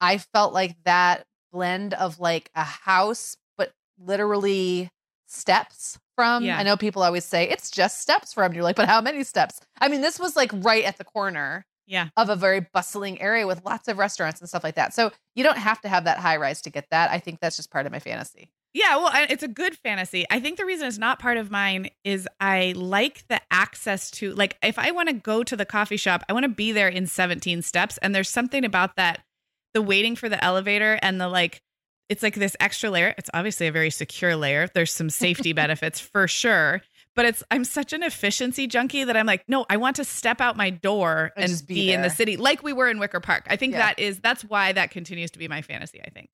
[0.00, 4.90] i felt like that blend of like a house but literally
[5.26, 6.58] steps from Yeah.
[6.58, 9.60] i know people always say it's just steps from you're like but how many steps?
[9.80, 12.08] I mean this was like right at the corner Yeah.
[12.16, 14.92] of a very bustling area with lots of restaurants and stuff like that.
[14.94, 17.10] So you don't have to have that high rise to get that.
[17.10, 20.26] I think that's just part of my fantasy Yeah, well, it's a good fantasy.
[20.30, 24.34] I think the reason it's not part of mine is I like the access to,
[24.34, 26.88] like, if I want to go to the coffee shop, I want to be there
[26.88, 27.96] in 17 steps.
[28.02, 29.24] And there's something about that,
[29.72, 31.62] the waiting for the elevator and the like,
[32.10, 33.14] it's like this extra layer.
[33.16, 34.68] It's obviously a very secure layer.
[34.74, 36.82] There's some safety benefits for sure.
[37.14, 40.42] But it's, I'm such an efficiency junkie that I'm like, no, I want to step
[40.42, 43.20] out my door And and, be be, in the city like we were in Wicker
[43.20, 43.44] Park.
[43.48, 43.78] I think Yeah.
[43.78, 46.28] that is, that's why that continues to be my fantasy, I think.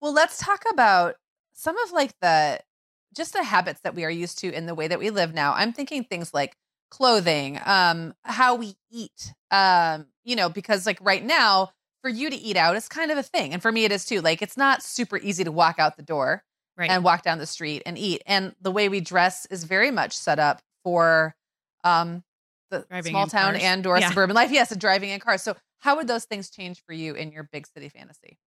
[0.00, 1.16] well let's talk about
[1.56, 2.60] some of like the
[3.16, 5.52] just the habits that we are used to in the way that we live now
[5.54, 6.56] i'm thinking things like
[6.90, 11.70] clothing um how we eat um you know because like right now
[12.02, 14.04] for you to eat out is kind of a thing and for me it is
[14.04, 16.44] too like it's not super easy to walk out the door
[16.78, 16.90] Right.
[16.90, 20.14] and walk down the street and eat and the way we dress is very much
[20.16, 21.34] set up for
[21.84, 22.22] um
[22.70, 23.62] the Driving small town cars.
[23.64, 24.08] and or Yeah.
[24.08, 27.14] suburban life yes and driving in cars so how would those things change for you
[27.14, 28.38] in your big city fantasy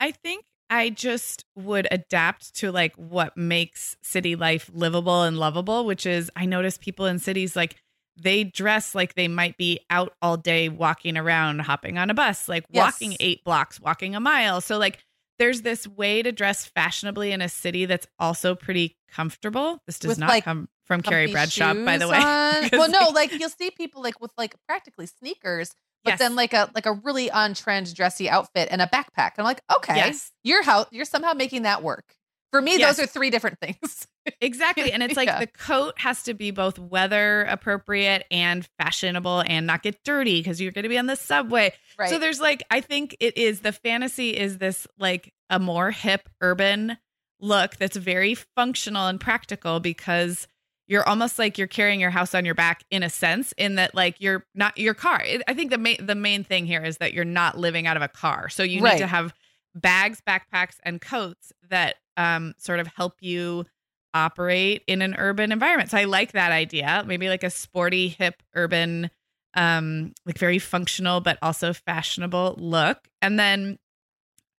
[0.00, 5.84] I think I just would adapt to like what makes city life livable and lovable,
[5.86, 7.76] which is I notice people in cities like
[8.20, 12.48] they dress like they might be out all day walking around, hopping on a bus,
[12.48, 13.00] like Yes.
[13.00, 14.60] walking eight blocks, walking a mile.
[14.60, 14.98] So like
[15.38, 19.80] there's this way to dress fashionably in a city that's also pretty comfortable.
[19.86, 22.18] This does With, not like, come from Carrie Bradshaw, by the way.
[22.72, 25.70] well, no, like- you'll see people like with like practically sneakers,
[26.02, 26.18] but Yes.
[26.18, 29.32] then like a like a really on trend dressy outfit and a backpack.
[29.38, 30.32] I'm like, okay, Yes.
[30.42, 32.14] you're how you're somehow making that work.
[32.50, 32.96] For me, Yes.
[32.96, 34.06] those are three different things.
[34.40, 34.90] Exactly.
[34.92, 35.40] And it's like Yeah.
[35.40, 40.58] the coat has to be both weather appropriate and fashionable and not get dirty because
[40.60, 41.74] you're going to be on the subway.
[41.98, 42.08] right.
[42.08, 46.28] So there's like, I think it is the fantasy is this like a more hip
[46.40, 46.96] urban
[47.40, 50.48] look that's very functional and practical because
[50.88, 53.94] you're almost like you're carrying your house on your back in a sense in that
[53.94, 55.22] like you're not your car.
[55.46, 58.02] I think the main the main thing here is that you're not living out of
[58.02, 58.48] a car.
[58.48, 58.92] So you Right.
[58.92, 59.34] need to have
[59.74, 63.66] bags, backpacks and coats that um sort of help you
[64.14, 65.90] operate in an urban environment.
[65.90, 67.04] So I like that idea.
[67.06, 69.10] Maybe like a sporty hip urban
[69.54, 73.08] um like very functional but also fashionable look.
[73.22, 73.78] And then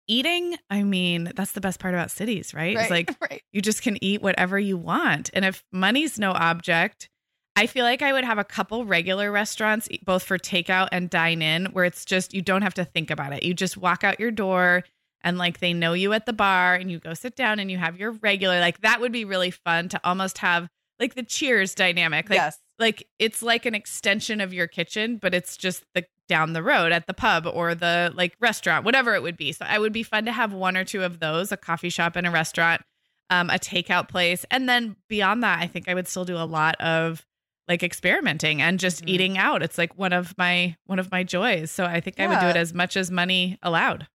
[0.08, 2.76] eating, I mean, that's the best part about cities, right?
[2.76, 3.42] It's like right.
[3.52, 5.30] you just can eat whatever you want.
[5.32, 7.08] And if money's no object,
[7.54, 11.42] I feel like I would have a couple regular restaurants, both for takeout and dine
[11.42, 13.42] in, where it's just you don't have to think about it.
[13.42, 14.84] You just walk out your door
[15.22, 17.76] and like they know you at the bar and you go sit down and you
[17.78, 18.60] have your regular.
[18.60, 20.68] Like that would be really fun to almost have
[21.00, 22.30] like the cheers dynamic.
[22.30, 22.58] Like yes.
[22.78, 26.92] like it's like an extension of your kitchen, but it's just the down the road
[26.92, 29.52] at the pub or the like restaurant, whatever it would be.
[29.52, 32.14] So I would be fun to have one or two of those, a coffee shop
[32.16, 32.82] and a restaurant,
[33.30, 34.44] um, a takeout place.
[34.50, 37.24] And then beyond that, I think I would still do a lot of
[37.66, 39.08] like experimenting and just Mhm.
[39.08, 39.62] eating out.
[39.62, 41.70] It's like one of my one of my joys.
[41.70, 44.06] So I think I would do it as much as money allowed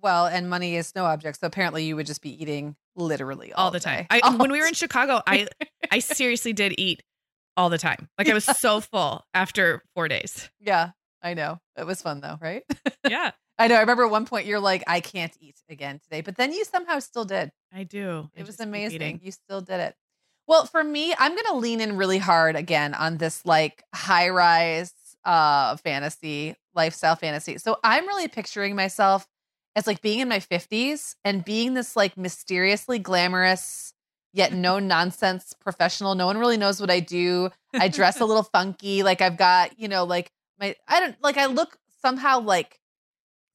[0.00, 1.38] Well, and money is no object.
[1.40, 4.06] So apparently you would just be eating literally all, all the time.
[4.10, 5.46] I, All when we were in Chicago, I
[5.90, 7.02] I seriously did eat
[7.56, 8.08] all the time.
[8.18, 10.48] Like I was so full after 4 days.
[10.60, 10.90] Yeah,
[11.22, 11.60] I know.
[11.76, 12.64] It was fun though, right?
[13.08, 13.76] Yeah, I know.
[13.76, 16.64] I remember at one point you're like, I can't eat again today, but then you
[16.64, 17.52] somehow still did.
[17.72, 18.28] I do.
[18.36, 19.20] I It was amazing.
[19.22, 19.94] You still did it.
[20.48, 24.28] Well, for me, I'm going to lean in really hard again on this like high
[24.28, 24.92] rise
[25.24, 27.58] uh fantasy, lifestyle fantasy.
[27.58, 29.26] So I'm really picturing myself
[29.76, 33.94] as like being in my 50s and being this like mysteriously glamorous
[34.32, 36.14] yet no nonsense professional.
[36.14, 37.50] No one really knows what I do.
[37.74, 39.02] I dress a little funky.
[39.02, 40.30] Like I've got, you know, like
[40.62, 42.78] my I don't like I look somehow like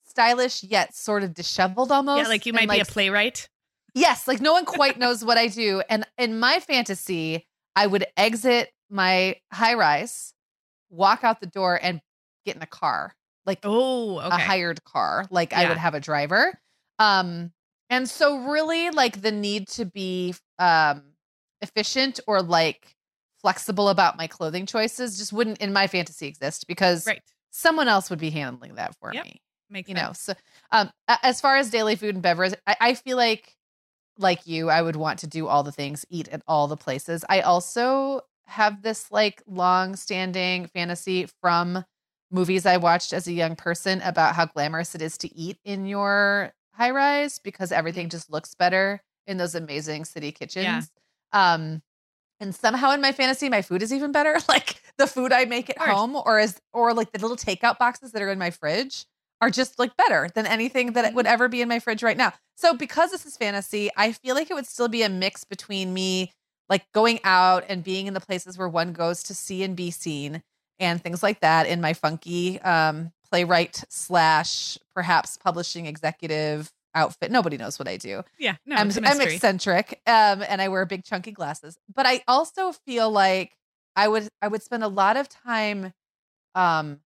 [0.06, 2.24] stylish yet sort of disheveled almost.
[2.24, 3.50] Yeah, like you might and, be a playwright.
[3.94, 5.82] Yes, like no one quite knows what I do.
[5.90, 10.34] And in my fantasy, I would exit my high rise,
[10.90, 12.02] walk out the door, and
[12.46, 14.28] get in a car, like Oh, okay.
[14.28, 15.26] a hired car.
[15.30, 16.54] Like I would have a driver.
[17.00, 17.52] Um,
[17.90, 21.14] and so really like the need to be um
[21.62, 22.97] efficient or like
[23.42, 27.22] flexible about my clothing choices just wouldn't in my fantasy exist because right.
[27.52, 29.26] someone else would be handling that for Yep.
[29.26, 30.08] me Makes you sense.
[30.08, 30.34] know so
[30.72, 30.92] um
[31.24, 33.56] as far as daily food and beverage I, I feel like
[34.18, 37.24] like you i would want to do all the things eat at all the places
[37.30, 41.84] i also have this like long standing fantasy from
[42.32, 45.86] movies i watched as a young person about how glamorous it is to eat in
[45.86, 50.90] your high rise because everything just looks better in those amazing city kitchens
[51.34, 51.82] um
[52.40, 54.38] and somehow in my fantasy my food is even better.
[54.48, 58.14] Like the food i make at home or as or like the little takeout boxes
[58.14, 59.06] that are in my fridge
[59.42, 62.34] are just like better than anything that would ever be in my fridge right now.
[62.56, 65.94] So because this is fantasy, I feel like it would still be a mix between
[65.94, 66.34] me
[66.70, 69.92] like going out and being in the places where one goes to see and be
[69.92, 70.42] seen
[70.80, 77.32] and things like that in my funky um playwright slash perhaps publishing executive outfit.
[77.32, 78.24] Nobody knows what I do.
[78.40, 78.56] Yeah.
[78.66, 81.78] No, I'm, I'm eccentric um and I wear big chunky glasses.
[81.94, 83.58] But I also feel like
[83.96, 85.94] I would I would spend a lot of time
[86.56, 87.02] um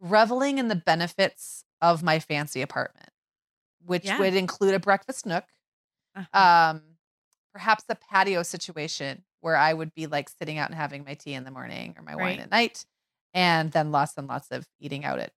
[0.00, 3.10] reveling in the benefits of my fancy apartment,
[3.84, 4.18] which Yeah.
[4.18, 5.44] would include a breakfast nook,
[6.14, 6.38] Uh-huh.
[6.70, 6.82] um,
[7.52, 11.34] perhaps a patio situation where I would be like sitting out and having my tea
[11.34, 12.86] in the morning or my wine at night,
[13.34, 15.32] and then lots and lots of eating out at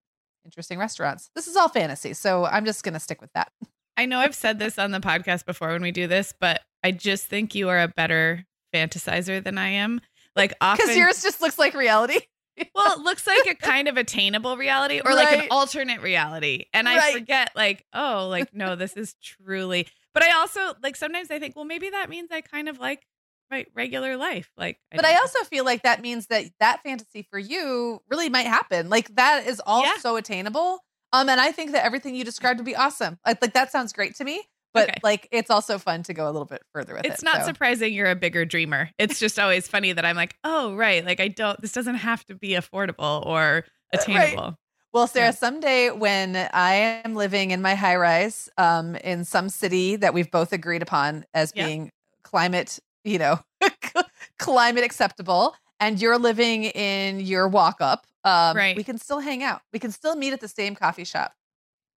[0.46, 1.30] interesting restaurants.
[1.36, 3.52] This is all fantasy, so I'm just gonna stick with that.
[3.98, 6.92] I know I've said this on the podcast before when we do this, but I
[6.92, 10.00] just think you are a better fantasizer than I am.
[10.36, 12.20] Like often, Because yours just looks like reality.
[12.76, 16.66] well, it looks like a kind of attainable reality or like an alternate reality.
[16.74, 19.88] And I forget, like, oh, like, no, this is truly.
[20.14, 23.06] But I also, like, sometimes I think, well, maybe that means I kind of like
[23.52, 24.52] my regular life.
[24.58, 25.22] Like, But don't I know.
[25.22, 28.90] also feel like that means that that fantasy for you really might happen.
[28.90, 29.98] Like that is all Yeah.
[30.00, 30.80] so attainable.
[31.14, 33.18] Um, and I think that everything you described would be awesome.
[33.26, 34.42] Like, like that sounds great to me.
[34.74, 35.00] But Okay.
[35.02, 37.12] like, it's also fun to go a little bit further with it.
[37.14, 37.46] it's not so.
[37.48, 38.90] surprising you're a bigger dreamer.
[39.00, 41.04] It's just always funny that I'm like, oh, right.
[41.06, 44.58] Like, I don't, this doesn't have to be affordable or attainable.
[44.94, 45.32] Well, Sarah, Yeah.
[45.32, 50.30] someday when I am living in my high rise um, in some city that we've
[50.30, 51.64] both agreed upon as Yeah.
[51.66, 51.92] being
[52.24, 53.40] climate, you know,
[54.40, 58.76] climate acceptable, and you're living in your walk up, um, Right.
[58.76, 59.62] we can still hang out.
[59.74, 61.34] We can still meet at the same coffee shop.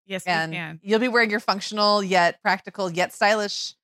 [0.07, 0.81] Yes, and we can.
[0.83, 3.75] you'll be wearing your functional yet practical yet stylish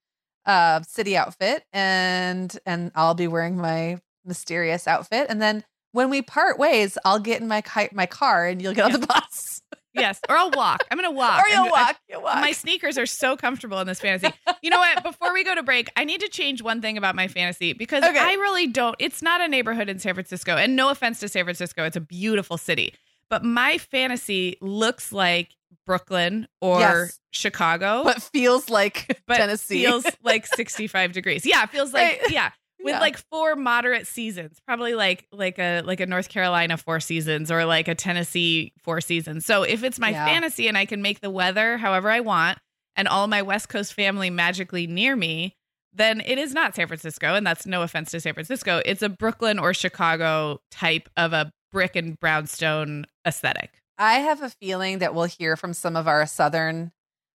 [0.47, 6.23] uh, city outfit, and and I'll be wearing my mysterious outfit, and then when we
[6.23, 9.54] part ways, I'll get in my ki- my car, and you'll get on the bus,
[9.95, 10.21] Yes.
[10.29, 10.85] Or I'll walk.
[10.91, 11.41] I'm going to walk.
[11.41, 11.97] or you'll I'm- I- walk.
[12.09, 12.37] You'll walk.
[12.37, 14.35] My sneakers are so comfortable in this fantasy.
[14.63, 15.03] You know what?
[15.03, 18.03] Before we go to break, I need to change one thing about my fantasy because
[18.05, 18.19] Okay.
[18.19, 18.97] I really don't.
[18.99, 20.57] It's not a neighborhood in San Francisco.
[20.57, 22.95] And no offense to San Francisco, it's a beautiful city.
[23.31, 25.51] But my fantasy looks like
[25.87, 27.21] Brooklyn or Yes.
[27.31, 29.83] Chicago, but feels like but Tennessee.
[29.85, 31.45] feels like 65 degrees.
[31.45, 32.31] Yeah, it feels like, Right.
[32.31, 32.51] yeah.
[32.85, 33.01] With Yeah.
[33.01, 37.65] like four moderate seasons, probably like like a like a North Carolina four seasons or
[37.65, 39.47] like a Tennessee four seasons.
[39.47, 40.27] So if it's my Yeah.
[40.27, 42.59] fantasy and I can make the weather however I want
[42.95, 45.57] and all my West Coast family magically near me,
[45.95, 47.35] then it is not San Francisco.
[47.35, 48.83] And that's no offense to San Francisco.
[48.85, 53.81] It's a Brooklyn or Chicago type of a brick and brownstone aesthetic.
[53.97, 56.93] I have a feeling that we'll hear from some of our southern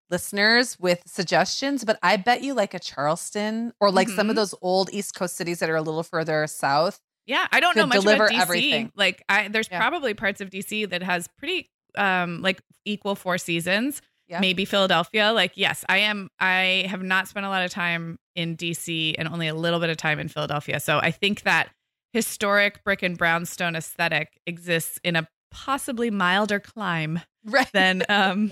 [0.09, 4.31] listeners with suggestions, but I bet you like a Charleston or like some Mhm.
[4.31, 6.99] of those old East Coast cities that are a little further south.
[7.25, 8.41] Yeah, I don't know much deliver about DC.
[8.41, 8.91] everything.
[8.95, 9.79] Like, I there's Yeah.
[9.79, 14.01] probably parts of DC that has pretty um like equal four seasons.
[14.27, 14.39] Yeah.
[14.39, 15.31] Maybe Philadelphia.
[15.31, 16.29] Like, yes, I am.
[16.39, 19.89] I have not spent a lot of time in DC and only a little bit
[19.89, 20.79] of time in Philadelphia.
[20.79, 21.69] So I think that
[22.13, 27.71] historic brick and brownstone aesthetic exists in a possibly milder clime Right.
[27.73, 28.51] than um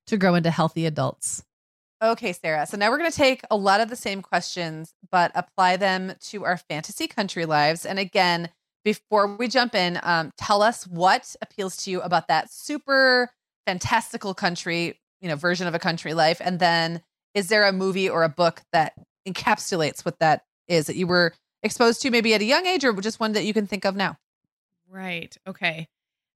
[0.11, 1.43] to grow into healthy adults.
[2.03, 2.65] Okay, Sarah.
[2.65, 6.13] So now we're going to take a lot of the same questions, but apply them
[6.29, 7.85] to our fantasy country lives.
[7.85, 8.49] And again,
[8.83, 13.29] before we jump in, um, tell us what appeals to you about that super
[13.65, 16.41] fantastical country, you know, version of a country life.
[16.43, 17.01] And then
[17.33, 18.93] is there a movie or a book that
[19.27, 21.33] encapsulates what that is that you were
[21.63, 23.95] exposed to maybe at a young age or just one that you can think of
[23.95, 24.17] now?
[24.89, 25.37] Right.
[25.47, 25.87] Okay.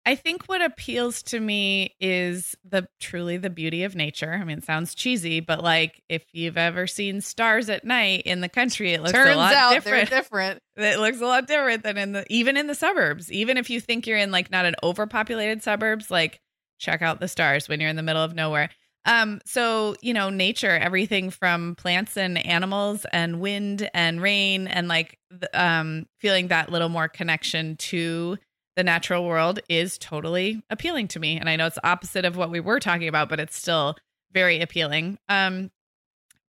[0.06, 4.34] I think what appeals to me is the truly the beauty of nature.
[4.34, 8.42] I mean, it sounds cheesy, but like if you've ever seen stars at night in
[8.42, 10.10] the country, it looks Turns a lot out different.
[10.10, 10.60] They're different.
[10.76, 13.32] It looks a lot different than in the even in the suburbs.
[13.32, 16.42] Even if you think you're in like not an overpopulated suburbs, like
[16.80, 18.70] check out the stars when you're in the middle of nowhere.
[19.06, 24.88] Um, so you know, nature, everything from plants and animals and wind and rain and
[24.88, 25.20] like
[25.54, 28.38] um feeling that little more connection to
[28.76, 31.38] the natural world is totally appealing to me.
[31.38, 33.96] And I know it's opposite of what we were talking about, but it's still
[34.32, 35.18] very appealing.
[35.30, 35.72] Um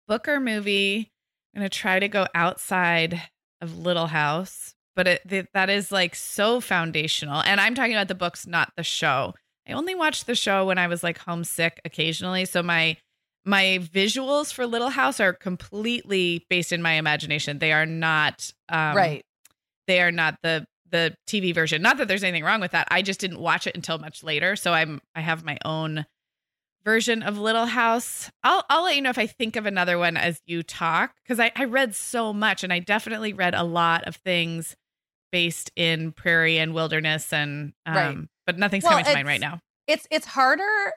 [0.07, 1.11] book or movie,
[1.53, 3.21] I'm gonna try to go outside
[3.61, 7.41] of Little House, but it that is like so foundational.
[7.41, 9.34] And I'm talking about the books, not the show
[9.67, 12.45] I only watched the show when I was like homesick occasionally.
[12.45, 12.97] So my
[13.45, 17.59] my visuals for Little House are completely based in my imagination.
[17.59, 19.26] They are not um, right.
[19.88, 21.82] They are not the the TV version.
[21.82, 22.88] Not that there's anything wrong with that.
[22.89, 24.56] I just didn't watch it until much later.
[24.56, 26.06] So I'm I have my own
[26.86, 28.32] version of Little House.
[28.44, 31.39] I'll I'll let you know if I think of another one as you talk because
[31.39, 34.78] I, I read so much and I definitely read a lot of things
[35.32, 39.41] based in prairie and wilderness and um, right but nothing's well, coming to mind right
[39.41, 39.60] now.
[39.88, 40.94] It's it's harder.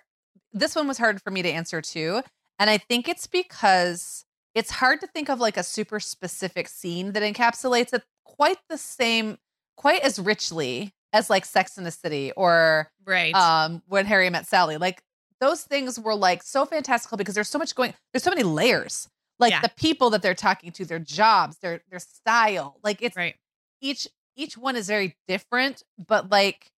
[0.53, 2.23] This one was hard for me to answer too,
[2.59, 4.25] and I think it's because
[4.55, 8.79] it's hard to think of like a super specific scene that encapsulates it quite the
[8.79, 9.39] same,
[9.77, 14.47] quite as richly as like Sex in the City or right um when Harry met
[14.47, 14.77] Sally.
[14.77, 15.03] Like
[15.41, 17.95] those things were like so fantastical because there's so much going.
[18.12, 19.09] There's so many layers.
[19.39, 19.61] Like yeah.
[19.61, 22.79] the people that they're talking to, their jobs, their their style.
[22.83, 23.35] Like it's right.
[23.81, 26.70] each each one is very different, but like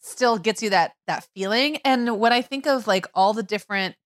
[0.00, 1.78] still gets you that that feeling.
[1.84, 3.96] And when I think of like all the different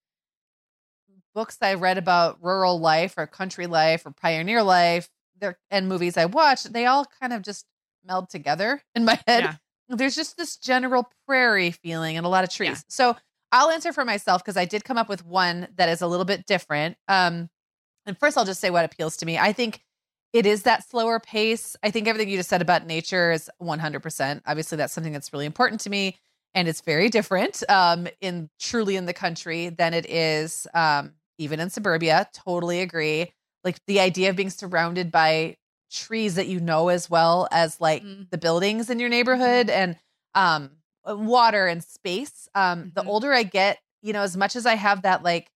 [1.35, 5.09] books I read about rural life or country life or pioneer life,
[5.41, 7.65] there and movies I watched, they all kind of just
[8.09, 9.45] meld together in my head.
[9.45, 9.55] Yeah.
[9.91, 12.71] There's just this general prairie feeling and a lot of trees.
[12.71, 12.77] Yeah.
[12.89, 13.17] So
[13.53, 16.25] I'll answer for myself because I did come up with one that is a little
[16.25, 16.97] bit different.
[17.07, 17.49] Um,
[18.05, 19.39] and first, I'll just say what appeals to me.
[19.39, 19.81] I think
[20.33, 21.77] it is that slower pace.
[21.83, 24.43] I think everything you just said about nature is 100%.
[24.47, 26.17] Obviously, that's something that's really important to me.
[26.55, 31.61] And it's very different um, in truly in the country than it is um, even
[31.61, 32.29] in suburbia.
[32.35, 33.33] Totally agree.
[33.65, 35.57] Like the idea of being surrounded by
[35.91, 38.29] trees that you know as well as like mm.
[38.31, 39.81] the buildings in your neighborhood mm-hmm.
[39.81, 39.97] and
[40.35, 40.71] um,
[41.07, 42.49] water and space.
[42.55, 42.89] Um, mm-hmm.
[42.95, 45.51] The older I get, you know, as much as I have that like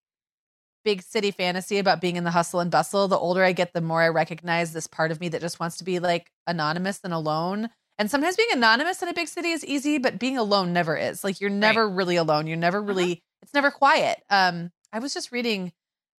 [0.83, 3.81] big city fantasy about being in the hustle and bustle, the older I get, the
[3.81, 7.13] more I recognize this part of me that just wants to be like anonymous and
[7.13, 7.69] alone.
[7.97, 10.97] And And sometimes being anonymous in a big city is easy, but being alone never
[10.97, 11.23] is.
[11.23, 11.95] Like you're never right.
[11.95, 12.47] really alone.
[12.47, 13.39] You're never really, uh-huh.
[13.43, 14.21] it's never quiet.
[14.29, 15.71] Um, I was just reading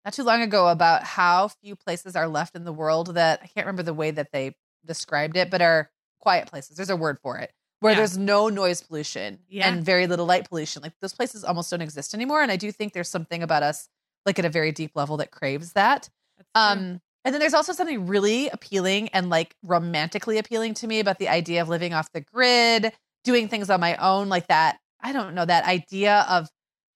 [0.05, 3.47] not too long ago about how few places are left in the world that I
[3.47, 5.91] can't remember the way that they described it, but are
[6.21, 6.77] quiet places.
[6.77, 7.99] There's a word for it where yeah.
[7.99, 9.69] there's no noise pollution yeah.
[9.69, 10.83] and very little light pollution.
[10.83, 12.43] Like those places almost don't exist anymore.
[12.43, 13.89] And I do think there's something about us,
[14.25, 16.09] like at a very deep level, that craves that.
[16.55, 21.19] Um, and then there's also something really appealing and like romantically appealing to me about
[21.19, 22.93] the idea of living off the grid,
[23.23, 24.79] doing things on my own, like that.
[25.01, 26.49] I don't know, that idea of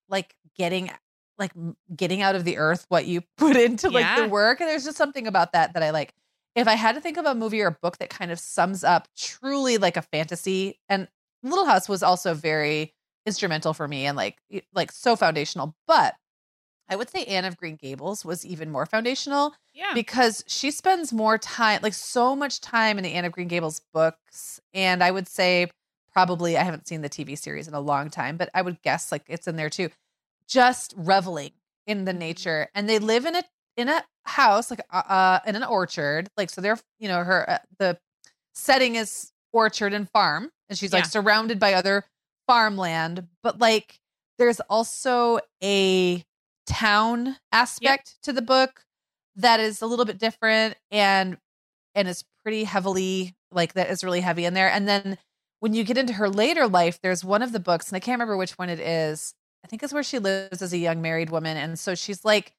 [0.08, 0.90] like getting
[1.38, 1.52] like
[1.94, 4.22] getting out of the earth what you put into like yeah.
[4.22, 4.60] the work.
[4.60, 6.14] And there's just something about that that I like.
[6.54, 8.82] If I had to think of a movie or a book that kind of sums
[8.82, 11.06] up truly like a fantasy, and
[11.42, 12.94] Little House was also very
[13.26, 14.38] instrumental for me and like
[14.74, 15.76] like so foundational.
[15.86, 16.14] But
[16.88, 19.54] I would say Anne of Green Gables was even more foundational.
[19.74, 19.92] Yeah.
[19.94, 23.82] Because she spends more time, like so much time in the Anne of Green Gables
[23.92, 24.60] books.
[24.72, 25.70] And I would say
[26.12, 29.12] probably, I haven't seen the TV series in a long time, but I would guess
[29.12, 29.90] like it's in there too.
[30.48, 31.52] Just reveling
[31.86, 32.68] in the nature.
[32.74, 33.42] And they live in a
[33.76, 36.28] in a house, like uh, uh in an orchard.
[36.36, 37.98] Like, so they're, you know, her, uh, the
[38.54, 40.50] setting is orchard and farm.
[40.68, 42.04] And she's like surrounded by other
[42.46, 43.26] farmland.
[43.42, 44.00] But like,
[44.38, 46.24] there's also a
[46.66, 48.22] town aspect yep.
[48.22, 48.84] to the book
[49.36, 51.38] that is a little bit different and
[51.94, 55.16] and is pretty heavily like that is really heavy in there and then
[55.60, 58.16] when you get into her later life there's one of the books and i can't
[58.16, 59.34] remember which one it is
[59.64, 62.52] i think is where she lives as a young married woman and so she's like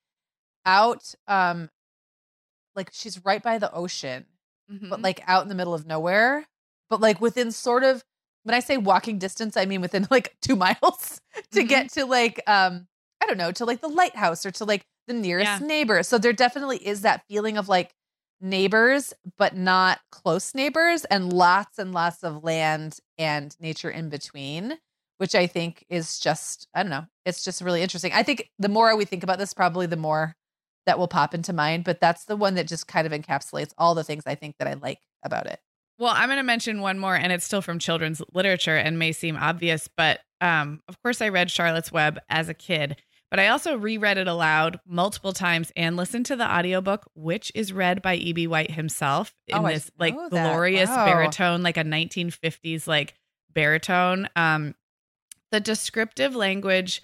[0.65, 1.69] out um
[2.75, 4.25] like she's right by the ocean
[4.71, 4.89] mm-hmm.
[4.89, 6.45] but like out in the middle of nowhere
[6.89, 8.03] but like within sort of
[8.43, 11.21] when i say walking distance i mean within like 2 miles
[11.51, 11.67] to mm-hmm.
[11.67, 12.87] get to like um
[13.21, 15.67] I don't know, to like the lighthouse or to like the nearest yeah.
[15.67, 16.03] neighbor.
[16.03, 17.91] So there definitely is that feeling of like
[18.39, 24.77] neighbors, but not close neighbors, and lots and lots of land and nature in between,
[25.19, 28.13] which I think is just, I don't know, it's just really interesting.
[28.13, 30.35] I think the more we think about this, probably the more
[30.85, 33.95] that will pop into mind, but that's the one that just kind of encapsulates all
[33.95, 35.59] the things I think that I like about it.
[35.99, 39.11] Well, I'm going to mention one more, and it's still from children's literature and may
[39.11, 42.95] seem obvious, but um, of course, I read Charlotte's Web as a kid.
[43.29, 47.71] But I also reread it aloud multiple times and listened to the audiobook, which is
[47.71, 48.47] read by E.B.
[48.47, 50.31] White himself in oh, this like that.
[50.31, 51.05] glorious wow.
[51.05, 53.13] baritone, like a 1950s like
[53.53, 54.29] baritone.
[54.35, 54.73] Um,
[55.51, 57.01] the descriptive language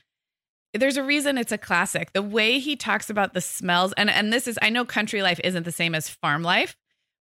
[0.74, 2.12] there's a reason it's a classic.
[2.14, 5.40] The way he talks about the smells and and this is I know country life
[5.44, 6.76] isn't the same as farm life,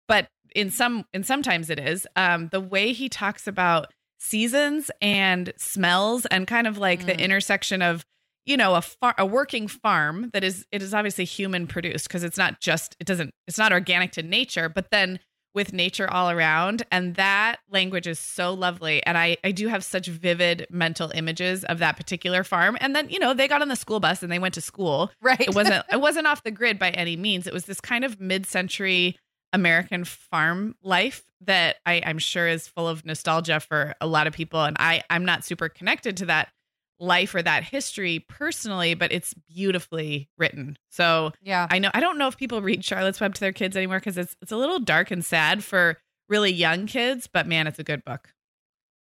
[0.08, 2.06] but in some in sometimes it is.
[2.16, 7.06] Um, the way he talks about seasons and smells and kind of like mm.
[7.06, 8.04] the intersection of
[8.46, 12.24] you know a far a working farm that is it is obviously human produced because
[12.24, 15.18] it's not just it doesn't it's not organic to nature but then
[15.54, 16.82] with nature all around.
[16.90, 19.04] And that language is so lovely.
[19.06, 22.76] And i i do have such vivid mental images of that particular farm.
[22.80, 25.10] And then you know they got on the school bus and they went to school.
[25.22, 25.40] Right.
[25.40, 27.46] It wasn't it wasn't off the grid by any means.
[27.46, 29.16] It was this kind of mid-century
[29.52, 34.32] american farm life that i i'm sure is full of nostalgia for a lot of
[34.32, 34.62] people.
[34.62, 36.48] And i i'm not super connected to that
[37.00, 40.76] life or that history personally, but it's beautifully written.
[40.90, 43.76] So yeah, I know I don't know if people read Charlotte's Web to their kids
[43.76, 47.66] anymore because it's it's a little dark and sad for really young kids, but man,
[47.66, 48.32] it's a good book.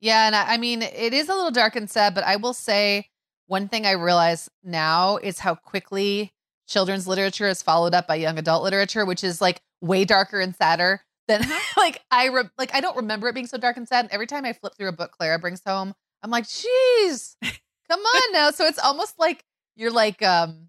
[0.01, 2.55] Yeah, and I, I mean it is a little dark and sad, but I will
[2.55, 3.09] say
[3.47, 6.33] one thing I realize now is how quickly
[6.69, 10.55] children's literature is followed up by young adult literature, which is like way darker and
[10.55, 11.75] sadder than uh-huh.
[11.81, 14.05] like I re- like I don't remember it being so dark and sad.
[14.05, 17.37] And every time I flip through a book Clara brings home, I'm like, "Jeez,
[17.91, 18.51] Come on now.
[18.51, 19.45] So it's almost like
[19.77, 20.69] you're like um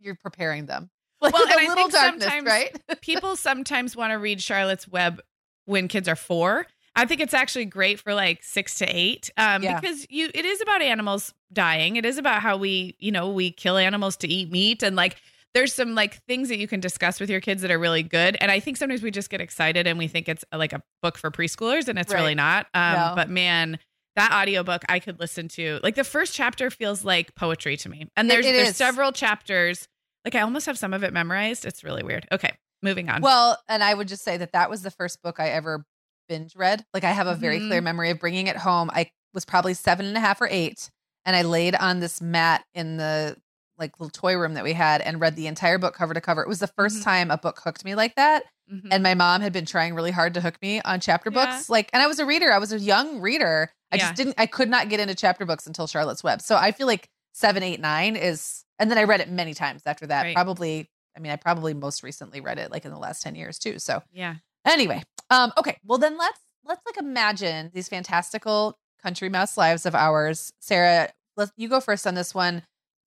[0.00, 0.90] you're preparing them.
[1.20, 2.70] Like well, and a little darkness, right?
[3.00, 5.20] people sometimes want to read Charlotte's Web
[5.64, 6.64] when kids are four.
[6.94, 9.80] I think it's actually great for like six to eight, um, yeah.
[9.80, 11.96] because you it is about animals dying.
[11.96, 15.16] It is about how we, you know, we kill animals to eat meat, and like
[15.54, 18.36] there's some like things that you can discuss with your kids that are really good.
[18.40, 21.18] And I think sometimes we just get excited and we think it's like a book
[21.18, 22.20] for preschoolers, and it's right.
[22.20, 22.66] really not.
[22.74, 23.12] Um, no.
[23.16, 23.78] But man,
[24.18, 25.78] that audiobook I could listen to.
[25.82, 28.08] Like the first chapter feels like poetry to me.
[28.16, 29.88] And there's there's several chapters.
[30.24, 31.64] Like I almost have some of it memorized.
[31.64, 32.26] It's really weird.
[32.32, 32.52] Okay,
[32.82, 33.22] moving on.
[33.22, 35.84] Well, and I would just say that that was the first book I ever
[36.28, 36.84] binge read.
[36.92, 37.68] Like I have a very mm-hmm.
[37.68, 38.90] clear memory of bringing it home.
[38.92, 40.90] I was probably seven and a half or eight,
[41.24, 43.36] and I laid on this mat in the
[43.78, 46.42] like little toy room that we had and read the entire book cover to cover.
[46.42, 47.02] It was the 1st mm-hmm.
[47.02, 48.44] time a book hooked me like that.
[48.72, 48.88] Mm-hmm.
[48.90, 51.44] And my mom had been trying really hard to hook me on chapter yeah.
[51.44, 51.70] books.
[51.70, 52.52] Like, and I was a reader.
[52.52, 53.72] I was a young reader.
[53.90, 54.02] I yeah.
[54.02, 56.42] just didn't, I could not get into chapter books until Charlotte's Web.
[56.42, 59.82] So I feel like seven, eight, nine is, and then I read it many times
[59.86, 60.22] after that.
[60.22, 60.34] Right.
[60.34, 63.58] Probably, I mean, I probably most recently read it like in the last 10 years
[63.58, 63.78] too.
[63.78, 64.36] So yeah.
[64.66, 65.78] Anyway, um, okay.
[65.84, 70.52] Well then let's let's like imagine these fantastical country mouse lives of ours.
[70.60, 72.62] Sarah, let you go first on this one.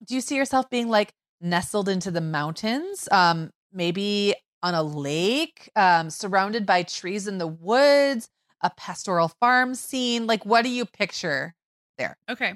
[0.05, 3.07] Do you see yourself being like nestled into the mountains?
[3.11, 4.33] Um, maybe
[4.63, 8.29] on a lake, um, surrounded by trees in the woods,
[8.61, 10.27] a pastoral farm scene.
[10.27, 11.55] Like, what do you picture
[11.97, 12.17] there?
[12.29, 12.55] Okay.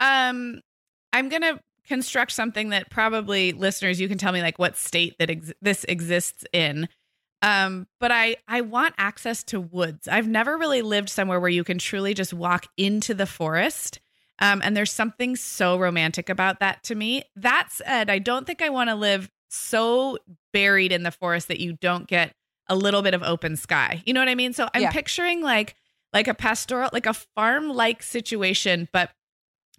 [0.00, 0.60] Um,
[1.12, 5.30] I'm gonna construct something that probably listeners you can tell me like what state that
[5.30, 6.88] ex- this exists in.
[7.42, 10.06] Um, but I I want access to woods.
[10.06, 14.00] I've never really lived somewhere where you can truly just walk into the forest.
[14.38, 17.22] Um, and there's something so romantic about that to me.
[17.36, 20.18] That said, I don't think I want to live so
[20.52, 22.34] buried in the forest that you don't get
[22.68, 24.02] a little bit of open sky.
[24.06, 24.52] You know what I mean?
[24.52, 24.90] So I'm Yeah.
[24.90, 25.74] picturing like
[26.12, 29.10] like a pastoral, like a farm like situation, but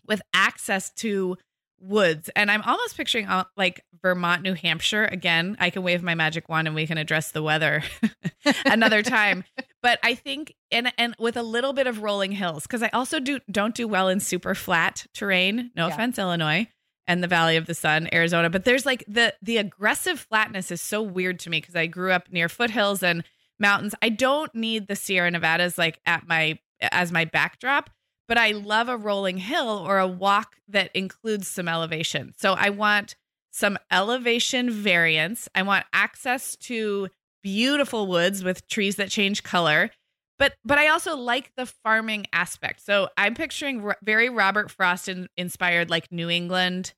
[0.07, 1.37] with access to
[1.79, 2.29] woods.
[2.35, 5.05] And I'm almost picturing uh, like Vermont, New Hampshire.
[5.05, 7.83] Again, I can wave my magic wand and we can address the weather
[8.65, 9.43] another time.
[9.83, 13.19] But I think and and with a little bit of rolling hills because I also
[13.19, 15.69] do don't do well in super flat terrain.
[15.75, 15.93] No Yeah.
[15.93, 16.67] offense, Illinois
[17.05, 18.49] and the Valley of the Sun, Arizona.
[18.49, 22.11] But there's like the the aggressive flatness is so weird to me because I grew
[22.11, 23.23] up near foothills and
[23.59, 23.93] mountains.
[24.01, 26.57] I don't need the Sierra Nevadas like at my
[26.91, 27.89] as my backdrop,
[28.29, 32.33] but I love a rolling hill or a walk that includes some elevation.
[32.37, 33.15] So I want
[33.51, 35.47] some elevation variance.
[35.53, 37.09] I want access to
[37.43, 39.91] beautiful woods with trees that change color.
[40.39, 42.83] But but I also like the farming aspect.
[42.83, 46.93] So I'm picturing very Robert Frost in, inspired like New England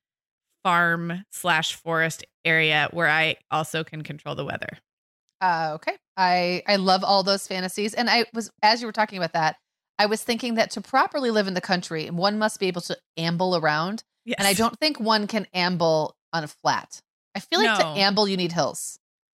[0.63, 4.77] farm slash forest area where I also can control the weather.
[5.41, 5.97] Uh, okay.
[6.17, 9.57] I I love all those fantasies, and I was as you were talking about that,
[9.99, 12.97] I was thinking that to properly live in the country, one must be able to
[13.17, 14.37] amble around, Yes.
[14.39, 17.01] and I don't think one can amble on a flat.
[17.35, 17.93] I feel like No.
[17.93, 18.97] to amble, you need hills.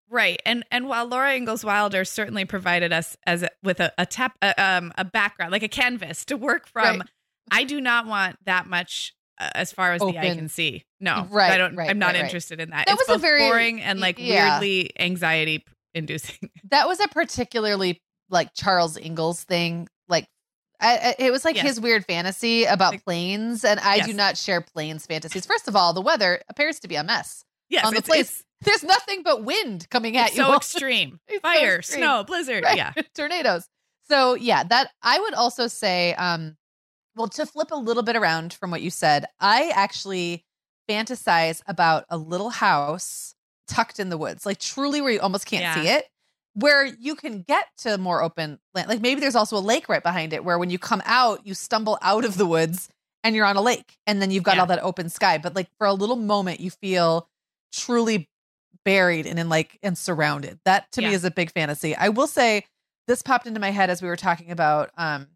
[0.10, 0.42] Right.
[0.46, 4.38] And and while Laura Ingalls Wilder certainly provided us as a, with a, a tap
[4.42, 7.10] a, um a background like a canvas to work from, Right.
[7.52, 10.84] I do not want that much uh, as far as the eye can see.
[11.00, 11.28] No.
[11.30, 12.88] Right, I don't right, I'm not right, interested in that.
[12.88, 14.60] That it's was a very- boring and like yeah.
[14.60, 16.50] weirdly anxiety inducing.
[16.70, 19.88] That was a particularly like Charles Ingalls thing.
[20.10, 20.28] Like,
[20.82, 21.66] I, I- it was like Yes.
[21.68, 25.46] his weird fantasy about Like- plains, and I do not share plains fantasies.
[25.46, 27.44] First of all, the weather appears to be a mess.
[27.70, 30.44] Yes, On the it's, place- it's, There's nothing but wind coming at it's you.
[30.44, 31.20] so extreme.
[31.28, 32.00] It's so Fire, extreme.
[32.00, 32.64] snow, blizzard.
[32.64, 32.78] Right.
[32.78, 32.94] Yeah.
[33.16, 33.68] tornadoes.
[34.10, 36.56] So yeah, that I would also say, um,
[37.16, 40.46] well, to flip a little bit around from what you said, I actually
[40.90, 43.36] fantasize about a little house
[43.68, 45.76] tucked in the woods, like truly where you almost can't Yeah.
[45.82, 46.06] see it,
[46.54, 48.88] where you can get to more open land.
[48.88, 51.54] Like maybe there's also a lake right behind it where when you come out, you
[51.54, 52.88] stumble out of the woods
[53.24, 54.62] and you're on a lake and then you've got Yeah.
[54.62, 55.38] all that open sky.
[55.38, 57.28] But like for a little moment, you feel
[57.74, 58.30] truly
[58.88, 60.60] buried and in like and surrounded.
[60.64, 61.94] That to me is a big fantasy.
[61.94, 62.66] I will say
[63.06, 65.28] this popped into my head as we were talking about um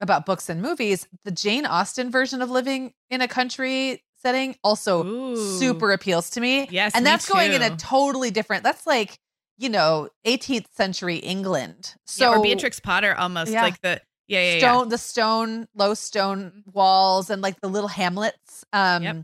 [0.00, 1.06] about books and movies.
[1.24, 5.58] The Jane Austen version of living in a country setting also Ooh.
[5.58, 6.66] super appeals to me.
[6.70, 6.92] Yes.
[6.94, 8.64] and that's going in a totally different.
[8.64, 9.18] That's like
[9.58, 11.94] you know 18th century England.
[12.06, 13.62] So yeah, or Beatrix Potter almost Yeah.
[13.62, 14.58] like the yeah, yeah, yeah.
[14.60, 19.16] stone the stone low stone walls and like the little hamlets um Yep.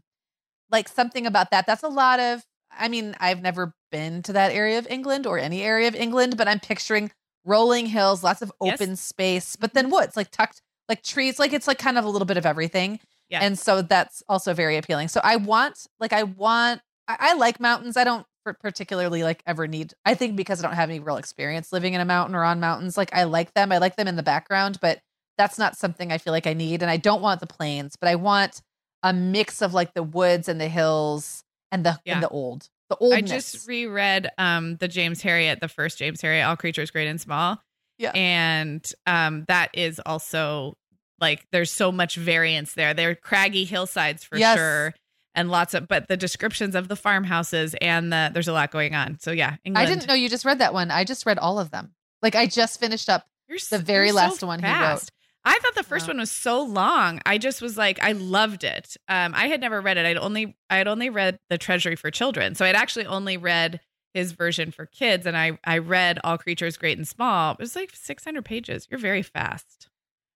[0.71, 2.45] like something about that that's a lot of
[2.79, 6.37] i mean i've never been to that area of england or any area of england
[6.37, 7.11] but i'm picturing
[7.45, 8.75] rolling hills lots of Yes.
[8.75, 9.95] open space but then mm-hmm.
[9.95, 13.01] woods like tucked like trees like it's like kind of a little bit of everything
[13.29, 13.41] Yeah.
[13.43, 17.61] and so that's also very appealing so i want like i want i, I like
[17.61, 18.27] mountains i don't
[18.63, 22.01] particularly like ever need i think because i don't have any real experience living in
[22.01, 24.79] a mountain or on mountains like i like them i like them in the background
[24.81, 25.01] but
[25.39, 28.09] that's not something i feel like i need and i don't want the plains but
[28.09, 28.63] i want
[29.03, 32.15] a mix of like the woods and the hills and the Yeah.
[32.15, 36.21] and the old the old I just reread um the James Herriot, the first James
[36.21, 37.63] Herriot, All Creatures Great and Small.
[37.99, 38.11] Yeah.
[38.15, 40.75] And um that is also
[41.21, 42.95] like there's so much variance there.
[42.95, 44.57] They're craggy hillsides for Yes.
[44.59, 44.95] sure.
[45.35, 48.95] And lots of but the descriptions of the farmhouses and the there's a lot going
[48.95, 49.19] on.
[49.21, 49.87] So yeah, England.
[49.87, 51.93] i didn't know you just read that one i just read all of them
[52.23, 55.09] like i just finished up You're the very last so one he wrote.
[55.45, 56.13] I thought the first Wow.
[56.13, 57.21] one was so long.
[57.25, 58.97] I just was like, I loved it.
[59.09, 60.05] Um, I had never read it.
[60.05, 62.55] I'd only I had only read The Treasury for Children.
[62.55, 63.81] So I'd actually only read
[64.13, 65.25] his version for kids.
[65.27, 67.53] And I I read All Creatures Great and Small.
[67.53, 68.87] It was like 600 pages.
[68.91, 69.89] You're very fast.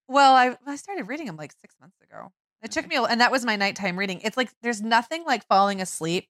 [0.09, 2.33] Well, I I started reading them like six months ago.
[2.63, 4.21] It took me, a, and that was my nighttime reading.
[4.23, 6.29] It's like there's nothing like falling asleep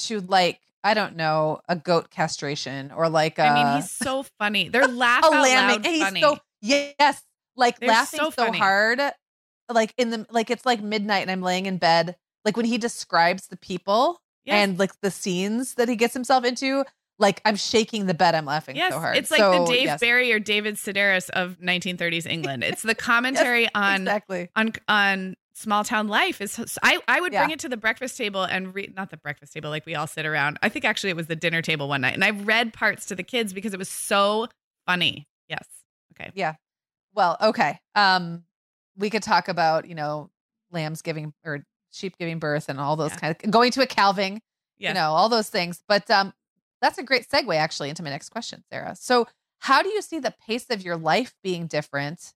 [0.00, 4.24] to like I don't know a goat castration or like a, I mean, he's so
[4.38, 4.68] funny.
[4.68, 6.20] They're laugh a out loud funny.
[6.20, 7.22] so yes,
[7.56, 9.00] like They're laughing so so, hard,
[9.72, 12.16] like in the like it's like midnight and I'm laying in bed.
[12.44, 14.54] Like when he describes the people Yes.
[14.68, 16.84] and like the scenes that he gets himself into,
[17.18, 18.36] like I'm shaking the bed.
[18.36, 19.16] I'm laughing yes, so hard.
[19.16, 20.00] It's like so, the Dave yes.
[20.00, 22.62] Barry or David Sedaris of 1930s England.
[22.62, 24.50] It's the commentary Yes, on exactly.
[24.54, 26.40] on on small town life.
[26.40, 29.52] Is I I would bring it to the breakfast table and read not the breakfast
[29.52, 30.58] table like we all sit around.
[30.62, 33.16] I think actually it was the dinner table one night, and I read parts to
[33.16, 34.46] the kids because it was so
[34.86, 35.26] funny.
[35.48, 35.66] Yes.
[36.14, 36.30] Okay.
[37.16, 37.80] Well, okay.
[37.96, 38.44] Um,
[38.96, 40.30] we could talk about you know
[40.70, 43.16] lambs giving or sheep giving birth and all those Yeah.
[43.16, 44.42] kind of going to a calving,
[44.78, 44.90] Yes.
[44.90, 45.82] you know, all those things.
[45.88, 46.34] But um,
[46.82, 48.94] that's a great segue actually into my next question, Sarah.
[48.94, 49.26] So,
[49.60, 52.34] how do you see the pace of your life being different?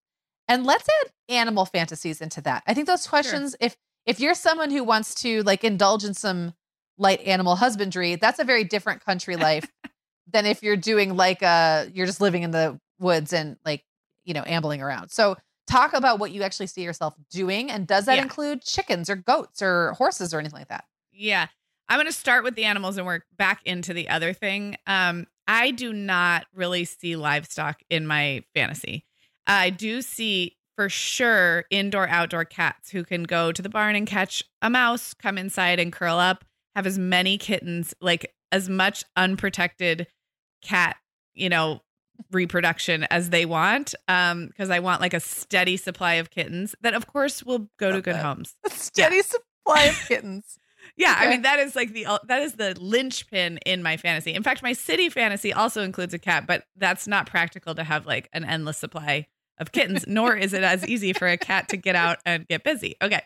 [0.48, 2.62] And let's add animal fantasies into that.
[2.66, 3.76] I think those questions, if
[4.06, 6.54] if you're someone who wants to like indulge in some
[6.96, 9.70] light animal husbandry, that's a very different country life
[10.32, 13.84] than if you're doing like uh you're just living in the woods and like
[14.30, 15.08] you know ambling around.
[15.10, 18.22] So talk about what you actually see yourself doing and does that Yeah.
[18.22, 20.84] include chickens or goats or horses or anything like that?
[21.12, 21.48] Yeah.
[21.88, 24.76] I'm going to start with the animals and work back into the other thing.
[24.86, 29.04] Um, I do not really see livestock in my fantasy.
[29.48, 34.06] I do see for sure indoor outdoor cats who can go to the barn and
[34.06, 36.44] catch a mouse, come inside and curl up,
[36.76, 40.06] have as many kittens, like as much unprotected
[40.62, 40.96] cat,
[41.34, 41.80] you know,
[42.32, 43.94] reproduction as they want.
[44.08, 47.90] Um, because I want like a steady supply of kittens that of course will go
[47.92, 48.24] to good that.
[48.24, 48.56] homes.
[48.66, 50.58] A steady supply of kittens.
[50.96, 54.32] Yeah, I mean that is like the that is the linchpin in my fantasy.
[54.32, 58.06] In fact, my city fantasy also includes a cat, but that's not practical to have
[58.06, 59.26] like an endless supply
[59.58, 62.64] of kittens, nor is it as easy for a cat to get out and get
[62.64, 62.96] busy.
[63.02, 63.20] Okay.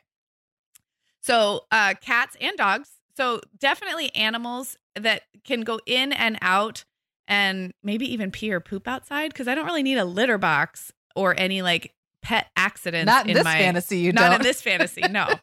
[1.22, 2.90] So, uh cats and dogs.
[3.16, 6.84] So, definitely animals that can go in and out
[7.28, 10.92] and maybe even pee or poop outside because I don't really need a litter box
[11.16, 14.40] or any like pet accidents Not in, this my fantasy, you not don't.
[14.40, 15.28] in this fantasy no.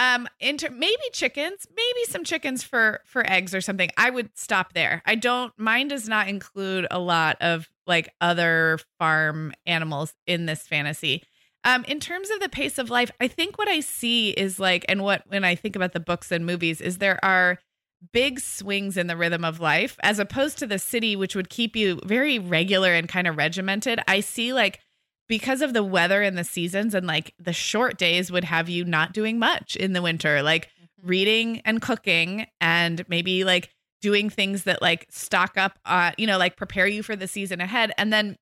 [0.00, 3.90] Um inter- maybe chickens maybe some chickens for for eggs or something.
[3.96, 5.02] I would stop there.
[5.04, 10.62] I don't mine does not include a lot of like other farm animals in this
[10.68, 11.24] fantasy.
[11.64, 14.84] Um in terms of the pace of life i think what i see is like
[14.88, 17.58] and what when i think about the books and movies is there are
[18.12, 21.74] big swings in the rhythm of life as opposed to the city which would keep
[21.74, 24.80] you very regular and kind of regimented i see like
[25.28, 28.84] because of the weather and the seasons and like the short days would have you
[28.84, 30.68] not doing much in the winter like
[31.02, 33.70] reading and cooking and maybe like
[34.00, 37.60] doing things that like stock up uh you know like prepare you for the season
[37.60, 38.36] ahead and then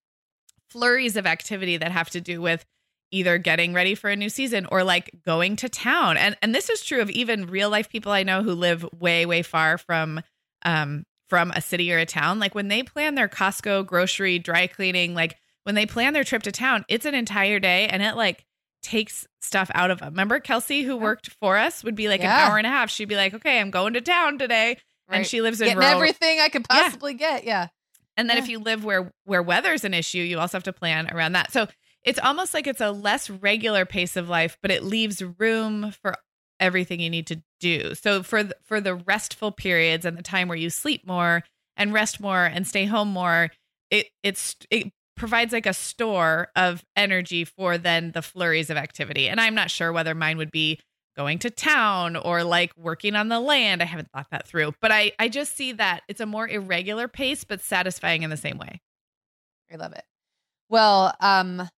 [0.69, 2.65] flurries of activity that have to do with
[3.11, 6.69] either getting ready for a new season or like going to town and and this
[6.69, 10.21] is true of even real life people i know who live way way far from
[10.65, 14.67] um from a city or a town like when they plan their costco grocery dry
[14.67, 18.17] cleaning like when they plan their trip to town it's an entire day and it
[18.17, 18.45] like
[18.83, 22.45] takes stuff out of them remember kelsey who worked for us would be like Yeah.
[22.47, 24.79] an hour and a half she'd be like okay i'm going to town today
[25.09, 26.83] and she lives in Getting rural everything I could Yeah.
[26.83, 27.45] possibly get.
[27.45, 27.69] Yeah.
[28.17, 28.43] and then Yeah.
[28.43, 31.53] if you live where where weather's an issue, you also have to plan around that.
[31.53, 31.69] So
[32.07, 36.15] it's almost like it's a less regular pace of life, but it leaves room for
[36.61, 37.95] everything you need to do.
[37.97, 41.43] So for the, for the restful periods and the time where you sleep more
[41.77, 43.51] and rest more and stay home more,
[43.91, 49.29] it it's it provides like a store of energy for then the flurries of activity.
[49.29, 50.79] And I'm not sure whether mine would be
[51.17, 53.83] going to town or like working on the land.
[53.83, 57.09] I haven't thought that through, but I I just see that it's a more irregular
[57.09, 58.81] pace but satisfying in the same way.
[59.73, 60.05] I love it.
[60.69, 61.69] Well, um,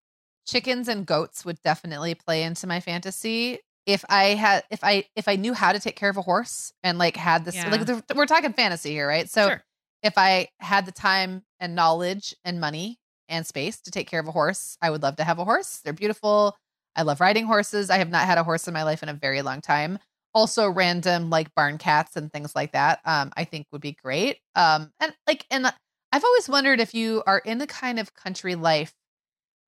[0.48, 3.58] chickens and goats would definitely play into my fantasy.
[3.86, 6.72] If I had, if I, if I knew how to take care of a horse
[6.82, 7.70] and like had this, Yeah.
[7.70, 9.28] like the, we're talking fantasy here, right?
[9.30, 9.64] So Sure.
[10.02, 14.26] if I had the time and knowledge and money and space to take care of
[14.26, 15.80] a horse, I would love to have a horse.
[15.84, 16.56] They're beautiful.
[16.96, 17.90] I love riding horses.
[17.90, 19.98] I have not had a horse in my life in a very long time.
[20.34, 23.00] Also, random like barn cats and things like that.
[23.04, 24.38] Um, I think would be great.
[24.54, 25.66] Um, and like, and
[26.12, 28.92] I've always wondered if you are in the kind of country life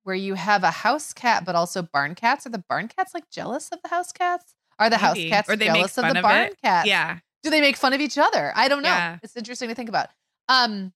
[0.04, 2.46] where you have a house cat, but also barn cats.
[2.46, 4.54] Are the barn cats like jealous of the house cats?
[4.78, 6.60] Are the house cats Or they jealous of the of barn it.
[6.62, 6.86] cats?
[6.88, 7.18] Yeah.
[7.42, 8.52] Do they make fun of each other?
[8.54, 8.88] I don't know.
[8.88, 9.18] Yeah.
[9.22, 10.08] It's interesting to think about.
[10.48, 10.92] Um,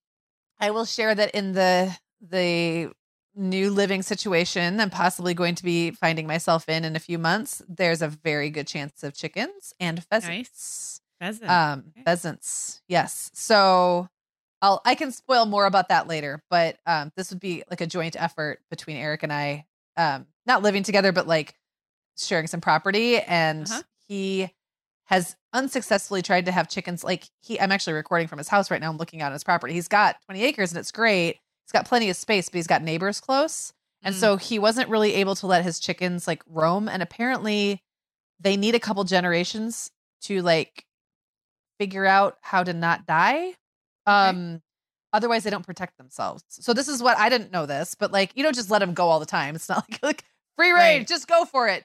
[0.59, 2.91] I will share that in the the
[3.37, 7.61] new living situation I'm possibly going to be finding myself in in a few months.
[7.67, 11.01] There's a very good chance of chickens and pheasants.
[11.19, 11.49] Pheasant.
[11.51, 12.03] Um, Okay.
[12.05, 12.81] pheasants.
[12.87, 13.31] Yes.
[13.33, 14.07] So
[14.65, 17.87] I'll I can spoil more about that later, but um, this would be like a
[17.87, 19.65] joint effort between Eric and I.
[19.95, 21.53] Um, not living together, but like
[22.17, 23.81] sharing some property, and Uh-huh.
[24.07, 24.49] he
[25.05, 27.03] has unsuccessfully tried to have chickens.
[27.03, 28.89] Like he, I'm actually recording from his house right now.
[28.89, 29.73] I'm looking out on his property.
[29.73, 31.37] He's got 20 acres and it's great.
[31.63, 33.71] He's got plenty of space, but he's got neighbors close.
[34.01, 34.19] And Mm.
[34.19, 36.89] so he wasn't really able to let his chickens like roam.
[36.89, 37.83] And apparently
[38.39, 39.91] they need a couple generations
[40.23, 40.85] to like
[41.79, 43.53] figure out how to not die
[44.05, 44.61] Um,
[45.13, 46.43] otherwise they don't protect themselves.
[46.49, 48.93] So this is what I didn't know this, but like you don't just let them
[48.93, 49.55] go all the time.
[49.55, 50.23] It's not like like
[50.57, 51.07] free range, Right.
[51.07, 51.83] just go for it.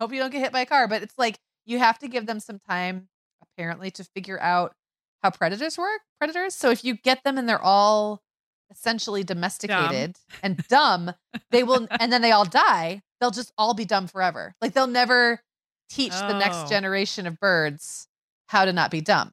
[0.00, 2.26] Hope you don't get hit by a car, but it's like you have to give
[2.26, 3.08] them some time
[3.42, 4.74] apparently to figure out
[5.22, 6.00] how predators work.
[6.18, 6.54] Predators.
[6.54, 8.22] So if you get them and they're all
[8.70, 11.12] essentially domesticated and dumb,
[11.50, 14.54] they will and then they all die, they'll just all be dumb forever.
[14.60, 15.40] Like they'll never
[15.88, 16.38] teach the Oh.
[16.38, 18.08] next generation of birds
[18.48, 19.32] how to not be dumb.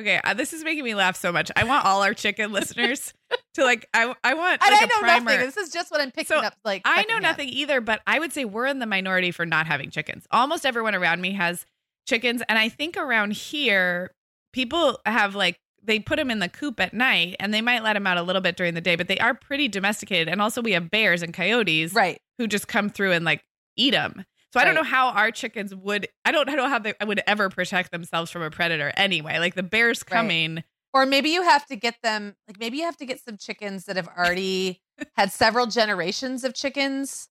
[0.00, 1.50] Okay, uh, this is making me laugh so much.
[1.56, 3.12] I want all our chicken listeners
[3.54, 3.86] to like.
[3.94, 5.24] I I want And like I a know primer.
[5.30, 5.40] nothing.
[5.46, 6.54] This is just what I'm picking So, up.
[6.64, 9.66] Like I know nothing either, but I would say we're in the minority for not
[9.66, 10.26] having chickens.
[10.30, 11.66] Almost everyone around me has
[12.08, 14.12] chickens, and I think around here
[14.52, 17.94] people have like they put them in the coop at night, and they might let
[17.94, 20.28] them out a little bit during the day, but they are pretty domesticated.
[20.28, 22.18] And also, we have bears and coyotes Right.
[22.38, 23.42] who just come through and like
[23.76, 24.24] eat them.
[24.52, 26.08] So I don't know how our chickens would.
[26.24, 28.92] I don't I don't know how they would ever protect themselves from a predator.
[28.96, 30.16] Anyway, like the bears Right.
[30.16, 30.64] coming.
[30.92, 32.34] Or maybe you have to get them.
[32.48, 34.82] Like maybe you have to get some chickens that have already
[35.16, 37.28] had several generations of chickens,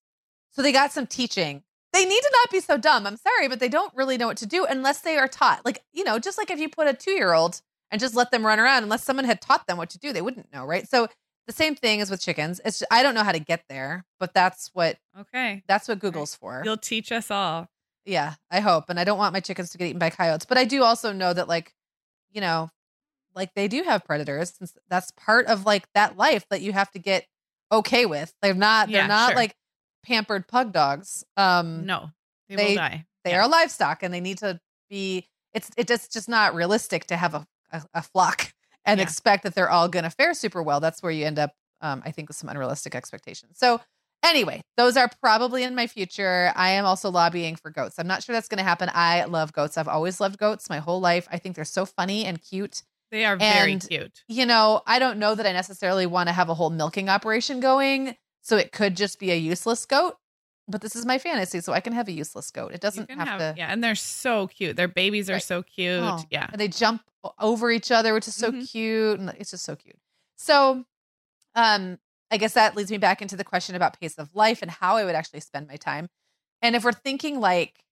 [0.51, 1.63] so they got some teaching.
[1.91, 3.05] They need to not be so dumb.
[3.05, 5.65] I'm sorry, but they don't really know what to do unless they are taught.
[5.65, 7.61] Like you know, just like if you put a two year old
[7.91, 10.21] and just let them run around, unless someone had taught them what to do, they
[10.21, 10.87] wouldn't know, right?
[10.87, 11.09] So
[11.49, 12.61] the same thing is with chickens.
[12.63, 15.97] It's just, I don't know how to get there, but that's what Okay, that's what
[15.97, 16.61] Google's for.
[16.63, 17.67] you'll teach us all.
[18.05, 18.85] Yeah, I hope.
[18.89, 20.45] And I don't want my chickens to get eaten by coyotes.
[20.45, 21.73] But I do also know that, like,
[22.31, 22.69] you know,
[23.35, 26.91] like they do have predators since that's part of like that life that you have
[26.91, 27.25] to get
[27.71, 28.31] okay with.
[28.41, 29.35] They're not, they're not sure.
[29.35, 29.55] like
[30.03, 31.23] pampered pug dogs.
[31.35, 32.11] Um, No,
[32.47, 33.05] they, They- will die.
[33.23, 33.41] they Yeah.
[33.43, 37.33] are livestock and they need to be, it's, it just, just not realistic to have
[37.33, 38.53] a, a, a flock
[38.89, 39.03] and Yeah.
[39.03, 40.79] expect that they're all going to fare super well.
[40.79, 43.57] That's where you end up, um, I think, with some unrealistic expectations.
[43.59, 43.81] So,
[44.21, 46.51] Anyway, those are probably in my future.
[46.53, 47.97] I am also lobbying for goats.
[47.97, 48.89] I'm not sure that's going to happen.
[48.93, 49.77] I love goats.
[49.77, 51.25] I've always loved goats my whole life.
[51.31, 52.83] I think they're so funny and cute.
[53.11, 54.23] They are very And- cute.
[54.27, 57.61] You know, I don't know that I necessarily want to have a whole milking operation
[57.61, 58.17] going.
[58.41, 60.17] So it could just be a useless goat.
[60.69, 62.73] But this is my fantasy, so I can have a useless goat.
[62.73, 63.53] It doesn't have, have, to.
[63.57, 64.75] yeah, and they're so cute.
[64.75, 65.43] Their babies are Right.
[65.43, 66.03] so cute.
[66.03, 66.47] Oh, Yeah.
[66.51, 67.01] And they jump
[67.39, 68.69] over each other, which is so Mhm.
[68.69, 69.19] cute.
[69.19, 69.97] And it's just so cute.
[70.37, 70.85] So
[71.55, 71.97] um,
[72.31, 74.95] I guess that leads me back into the question about pace of life and how
[74.97, 76.07] I would actually spend my time.
[76.61, 77.83] And if we're thinking like,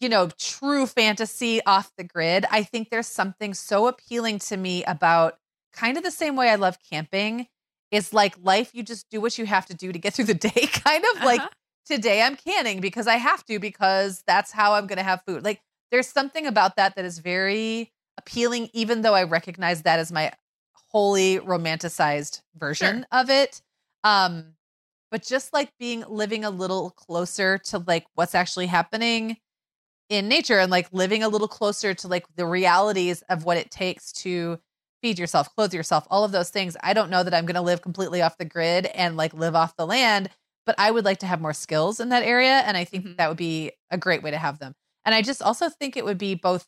[0.00, 4.82] you know, true fantasy off the grid, I think there's something so appealing to me
[4.84, 5.38] about
[5.72, 7.46] kind of the same way I love camping
[7.90, 10.34] is like life, you just do what you have to do to get through the
[10.48, 11.48] day, kind of like Uh-huh.
[11.86, 15.44] Today I'm canning because I have to because that's how I'm going to have food.
[15.44, 15.60] Like
[15.90, 20.32] there's something about that that is very appealing even though I recognize that as my
[20.90, 23.62] wholly romanticized version of it.
[24.04, 24.54] Um
[25.10, 29.36] but just like being living a little closer to like what's actually happening
[30.08, 33.70] in nature and like living a little closer to like the realities of what it
[33.70, 34.58] takes to
[35.02, 36.76] feed yourself, clothe yourself, all of those things.
[36.82, 39.54] I don't know that I'm going to live completely off the grid and like live
[39.54, 40.30] off the land,
[40.66, 42.60] but I would like to have more skills in that area.
[42.66, 43.16] And I think Mhm.
[43.18, 44.74] that would be a great way to have them.
[45.04, 46.66] And I just also think it would be both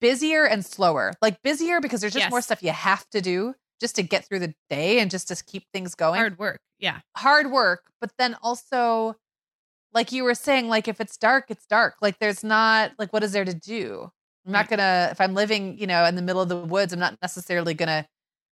[0.00, 1.14] busier and slower.
[1.22, 4.40] Like busier because there's just more stuff you have to do just to get through
[4.40, 6.60] the day and just to keep things going Hard work.
[6.78, 7.00] Yeah.
[7.16, 9.16] hard work, but then also,
[9.92, 11.96] like you were saying, like if it's dark, it's dark.
[12.02, 14.10] Like there's not like what is there to do?
[14.46, 16.98] I'm not gonna if I'm living, you know, in the middle of the woods, I'm
[17.00, 18.06] not necessarily gonna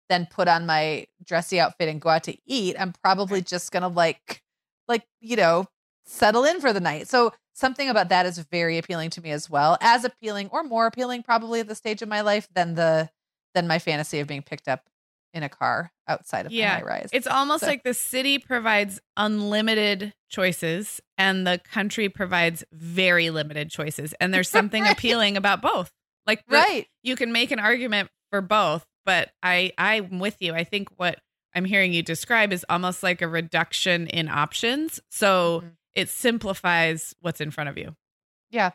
[0.09, 2.75] then put on my dressy outfit and go out to eat.
[2.79, 4.41] I'm probably just gonna like
[4.89, 5.67] like, you know,
[6.05, 7.07] settle in for the night.
[7.07, 9.77] So something about that is very appealing to me as well.
[9.79, 13.09] As appealing or more appealing probably at the stage of my life than the
[13.55, 14.89] than my fantasy of being picked up
[15.33, 17.09] in a car outside of Yeah, my high rise.
[17.13, 23.69] It's almost So- like the city provides unlimited choices and the country provides very limited
[23.69, 24.13] choices.
[24.19, 24.91] And there's something Right.
[24.93, 25.91] appealing about both.
[26.27, 26.87] Like right.
[27.03, 30.53] you can make an argument for both, but I I'm with you.
[30.53, 31.19] I think what
[31.55, 34.99] I'm hearing you describe is almost like a reduction in options.
[35.09, 35.77] So Mhm.
[35.93, 37.95] it simplifies what's in front of you.
[38.49, 38.71] Yeah.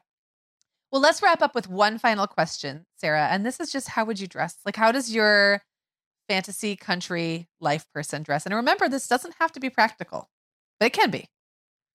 [0.93, 3.29] Well, let's wrap up with one final question, Sarah.
[3.29, 4.59] And this is just how would you dress?
[4.64, 5.62] Like, how does your
[6.29, 8.47] fantasy country life person dress?
[8.47, 10.31] And remember, this doesn't have to be practical,
[10.81, 11.29] but it can be.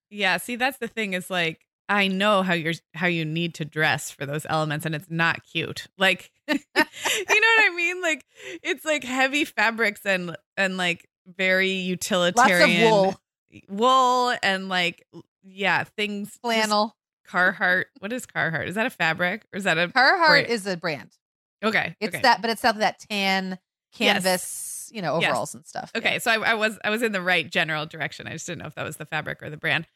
[0.09, 3.65] Yeah, see that's the thing is like I know how you're how you need to
[3.65, 5.87] dress for those elements and it's not cute.
[5.97, 8.01] Like you know what I mean?
[8.01, 8.25] Like
[8.63, 13.19] it's like heavy fabrics and and like very utilitarian Lots of
[13.67, 15.05] wool, wool and like
[15.43, 16.95] yeah, things flannel.
[17.27, 17.85] Carhartt.
[17.99, 18.67] What is Carhartt?
[18.67, 20.49] Is that a fabric or is that a Carhartt Great.
[20.49, 21.11] is a brand.
[21.63, 21.95] Okay.
[21.99, 22.21] It's okay.
[22.21, 23.57] that, but it's that that tan
[23.97, 24.13] Yes.
[24.23, 25.29] canvas, you know, Yes.
[25.29, 25.91] overalls and stuff.
[25.93, 25.99] Yeah.
[25.99, 28.27] Okay, so I, I was I was in the right general direction.
[28.27, 29.87] I just didn't know if that was the fabric or the brand.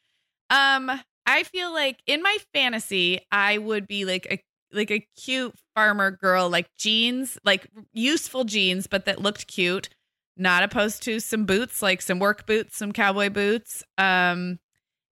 [0.50, 0.92] Um,
[1.26, 4.40] I feel like in my fantasy, I would be like a
[4.72, 9.90] like a cute farmer girl, like jeans, like useful jeans, but that looked cute.
[10.36, 13.84] Not opposed to some boots, like some work boots, some cowboy boots.
[14.00, 14.58] Um,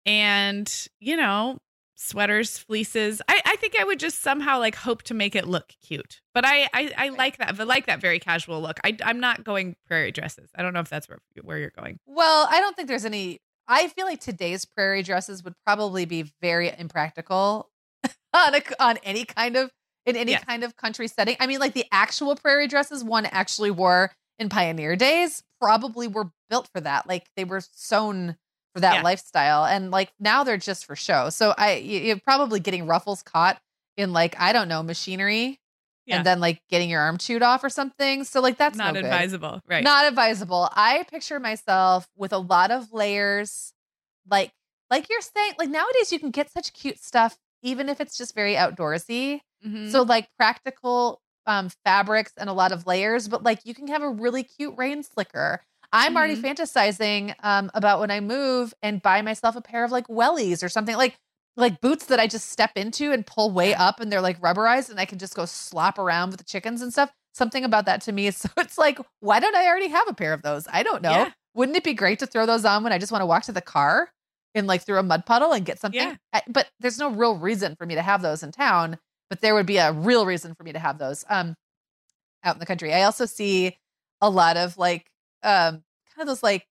[0.04, 1.59] and you know,
[1.96, 3.20] sweaters, fleeces.
[3.28, 6.20] I, I think I would just somehow like hope to make it look cute.
[6.34, 7.59] But I I, I like that.
[7.59, 8.78] I like that very casual look.
[8.84, 10.50] I I'm not going prairie dresses.
[10.54, 11.98] I don't know if that's where where you're going.
[12.07, 13.40] Well, I don't think there's any.
[13.69, 17.71] I feel like today's prairie dresses would probably be very impractical
[18.35, 19.71] on a, on any kind of
[20.05, 20.41] in any yeah.
[20.41, 21.37] kind of country setting.
[21.41, 26.31] I mean, like the actual prairie dresses one actually wore in pioneer days probably were
[26.49, 27.09] built for that.
[27.09, 28.37] Like they were sewn
[28.75, 29.03] for that yeah.
[29.03, 29.64] lifestyle.
[29.64, 31.31] And like now they're just for show.
[31.31, 33.61] So I you're probably getting ruffles caught
[33.97, 35.59] in like, I don't know, machinery.
[36.07, 36.18] Yeah.
[36.18, 38.24] And then like getting your arm chewed off or something.
[38.24, 39.61] So like that's not no advisable.
[39.66, 39.82] Right.
[39.82, 40.68] Not advisable.
[40.72, 43.72] I picture myself with a lot of layers,
[44.30, 44.52] like
[44.88, 48.34] like you're saying, like nowadays you can get such cute stuff, even if it's just
[48.34, 49.40] very outdoorsy.
[49.66, 49.88] Mm-hmm.
[49.90, 54.02] So like practical um fabrics and a lot of layers, but like you can have
[54.02, 55.61] a really cute rain slicker.
[55.92, 56.16] I'm mm-hmm.
[56.16, 60.62] already fantasizing um, about when I move and buy myself a pair of like wellies
[60.62, 61.16] or something like
[61.57, 64.90] like boots that I just step into and pull way up and they're like rubberized
[64.90, 67.11] and I can just go slop around with the chickens and stuff.
[67.32, 70.14] Something about that to me is so it's like, why don't I already have a
[70.14, 70.66] pair of those?
[70.70, 71.11] I don't know.
[71.11, 71.30] Yeah.
[71.54, 73.52] Wouldn't it be great to throw those on when I just want to walk to
[73.52, 74.11] the car
[74.54, 76.00] and like through a mud puddle and get something?
[76.00, 76.16] Yeah.
[76.32, 78.98] I, but there's no real reason for me to have those in town,
[79.30, 81.54] but there would be a real reason for me to have those um
[82.44, 82.92] out in the country.
[82.92, 83.78] I also see
[84.20, 85.07] a lot of like
[85.42, 85.82] um
[86.14, 86.66] kind of those like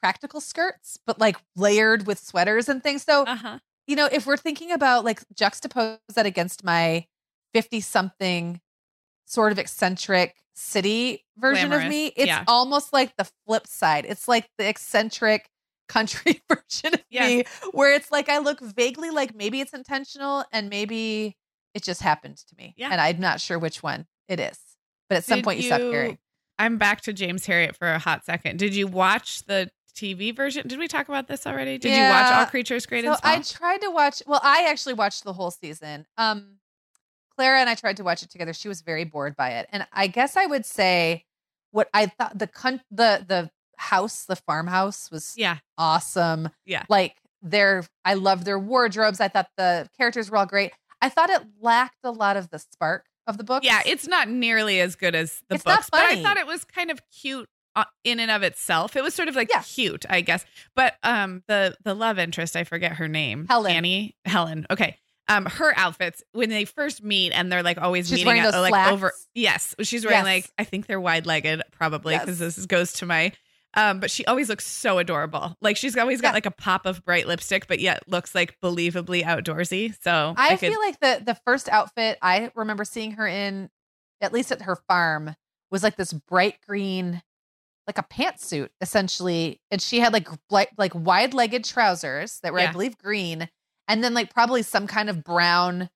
[0.00, 3.02] practical skirts, but like layered with sweaters and things.
[3.02, 3.58] So, uh-huh.
[3.86, 7.06] You know, if we're thinking about like juxtapose that against my
[7.54, 8.60] 50 something
[9.26, 11.84] sort of eccentric city version Glamorous.
[11.84, 12.44] of me, it's yeah.
[12.48, 14.06] almost like the flip side.
[14.08, 15.48] It's like the eccentric
[15.88, 17.26] country version of yeah.
[17.28, 21.36] me where it's like I look vaguely like maybe it's intentional and maybe
[21.74, 22.74] it just happened to me.
[22.76, 22.88] Yeah.
[22.90, 24.58] And I'm not sure which one it is.
[25.08, 26.18] But at some point you, you stop caring.
[26.58, 28.58] I'm back to James Herriot for a hot second.
[28.58, 30.68] Did you watch the TV version?
[30.68, 31.78] Did we talk about this already?
[31.78, 32.06] Did yeah.
[32.06, 33.32] you watch All Creatures Great so and Small?
[33.32, 34.22] I tried to watch.
[34.26, 36.06] Well, I actually watched the whole season.
[36.18, 36.56] Um,
[37.34, 38.52] Clara and I tried to watch it together.
[38.52, 41.24] She was very bored by it, and I guess I would say
[41.70, 46.48] what I thought the con- the the house, the farmhouse, was yeah awesome.
[46.64, 49.20] Yeah, like their I loved their wardrobes.
[49.20, 50.72] I thought the characters were all great.
[51.02, 53.64] I thought it lacked a lot of the spark of the book.
[53.64, 56.64] Yeah, it's not nearly as good as the it's books, but I thought it was
[56.64, 57.48] kind of cute
[58.04, 58.96] in and of itself.
[58.96, 59.62] It was sort of like yeah.
[59.62, 60.44] cute, I guess.
[60.74, 63.46] But um the the love interest, I forget her name.
[63.48, 63.72] Helen.
[63.72, 64.16] Annie.
[64.24, 64.66] Helen.
[64.70, 64.98] Okay.
[65.28, 68.70] Um, her outfits when they first meet and they're like always she's meeting at, like
[68.70, 68.92] slacks.
[68.92, 69.12] over.
[69.34, 70.24] Yes, she's wearing yes.
[70.24, 72.54] like I think they're wide legged probably because yes.
[72.54, 73.32] this goes to my
[73.76, 75.54] um, but she always looks so adorable.
[75.60, 76.34] Like she's always got yeah.
[76.34, 79.94] like a pop of bright lipstick, but yet looks like believably outdoorsy.
[80.02, 80.70] So I, I could...
[80.70, 83.68] feel like the the first outfit I remember seeing her in,
[84.22, 85.36] at least at her farm,
[85.70, 87.22] was like this bright green,
[87.86, 92.60] like a pantsuit essentially, and she had like like, like wide legged trousers that were
[92.60, 92.68] yeah.
[92.68, 93.48] I believe green,
[93.88, 95.88] and then like probably some kind of brown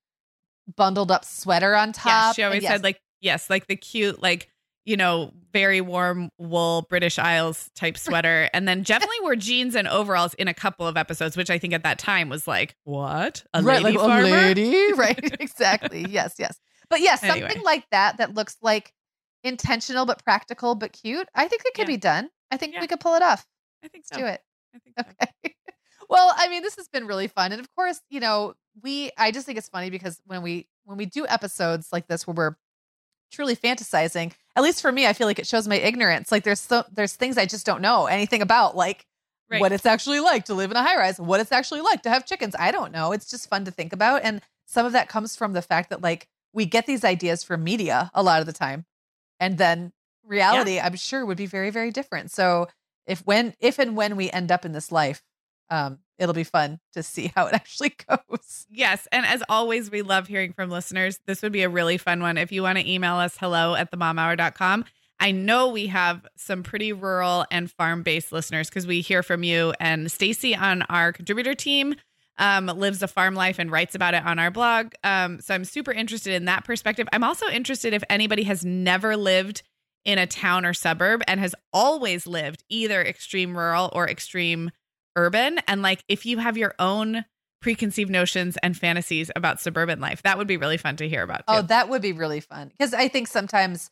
[0.75, 2.07] bundled up sweater on top.
[2.07, 2.71] Yeah, she always yes.
[2.71, 4.49] had like yes, like the cute like
[4.85, 8.49] you know, very warm wool British Isles type sweater.
[8.53, 11.73] and then definitely wore jeans and overalls in a couple of episodes, which I think
[11.73, 13.43] at that time was like, what?
[13.53, 14.27] A right, lady like farmer?
[14.27, 14.93] a lady?
[14.95, 15.35] Right.
[15.39, 16.05] exactly.
[16.09, 16.59] yes, yes.
[16.89, 17.47] But yes, yeah, anyway.
[17.47, 18.91] something like that that looks like
[19.43, 21.27] intentional but practical but cute.
[21.35, 21.95] I think it could yeah.
[21.95, 22.29] be done.
[22.51, 22.81] I think yeah.
[22.81, 23.45] we could pull it off.
[23.83, 24.19] I think so.
[24.19, 24.41] Let's do it.
[24.75, 25.05] I think so.
[25.43, 25.55] Okay.
[26.09, 27.51] well, I mean, this has been really fun.
[27.51, 30.97] And of course, you know, we I just think it's funny because when we when
[30.97, 32.55] we do episodes like this where we're
[33.31, 36.31] truly fantasizing, at least for me, I feel like it shows my ignorance.
[36.31, 39.05] Like there's so there's things I just don't know anything about, like
[39.49, 39.61] right.
[39.61, 42.09] what it's actually like to live in a high rise, what it's actually like to
[42.09, 42.55] have chickens.
[42.57, 43.11] I don't know.
[43.11, 44.21] It's just fun to think about.
[44.23, 47.63] And some of that comes from the fact that like we get these ideas from
[47.63, 48.85] media a lot of the time.
[49.41, 49.91] And then
[50.25, 50.85] reality, yeah.
[50.85, 52.31] I'm sure, would be very, very different.
[52.31, 52.69] So
[53.05, 55.21] if when if and when we end up in this life,
[55.69, 58.67] um, it'll be fun to see how it actually goes.
[58.69, 59.07] Yes.
[59.11, 61.19] And as always, we love hearing from listeners.
[61.25, 62.37] This would be a really fun one.
[62.37, 64.85] If you want to email us, hello at themomhour.com.
[65.19, 69.43] I know we have some pretty rural and farm based listeners because we hear from
[69.43, 69.73] you.
[69.79, 71.95] And Stacy on our contributor team
[72.37, 74.93] um, lives a farm life and writes about it on our blog.
[75.03, 77.07] Um, so I'm super interested in that perspective.
[77.13, 79.63] I'm also interested if anybody has never lived
[80.05, 84.71] in a town or suburb and has always lived either extreme rural or extreme
[85.15, 87.25] urban and like if you have your own
[87.61, 91.39] preconceived notions and fantasies about suburban life that would be really fun to hear about
[91.39, 91.43] too.
[91.49, 93.89] oh that would be really fun because i think sometimes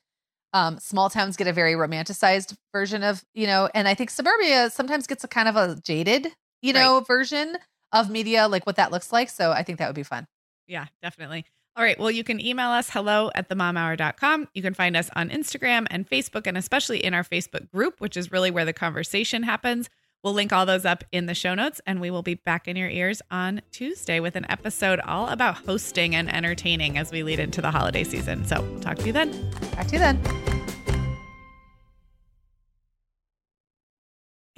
[0.51, 4.69] um, small towns get a very romanticized version of you know and i think suburbia
[4.69, 6.27] sometimes gets a kind of a jaded
[6.61, 7.07] you know right.
[7.07, 7.57] version
[7.91, 10.27] of media like what that looks like so i think that would be fun
[10.67, 11.45] yeah definitely
[11.77, 11.97] All right.
[11.97, 14.49] Well, you can email us hello at themomhour.com.
[14.53, 18.17] You can find us on Instagram and Facebook, and especially in our Facebook group, which
[18.17, 19.89] is really where the conversation happens.
[20.21, 22.75] We'll link all those up in the show notes, and we will be back in
[22.75, 27.39] your ears on Tuesday with an episode all about hosting and entertaining as we lead
[27.39, 28.43] into the holiday season.
[28.45, 29.31] So we'll talk to you then.
[29.71, 30.58] Talk to you then.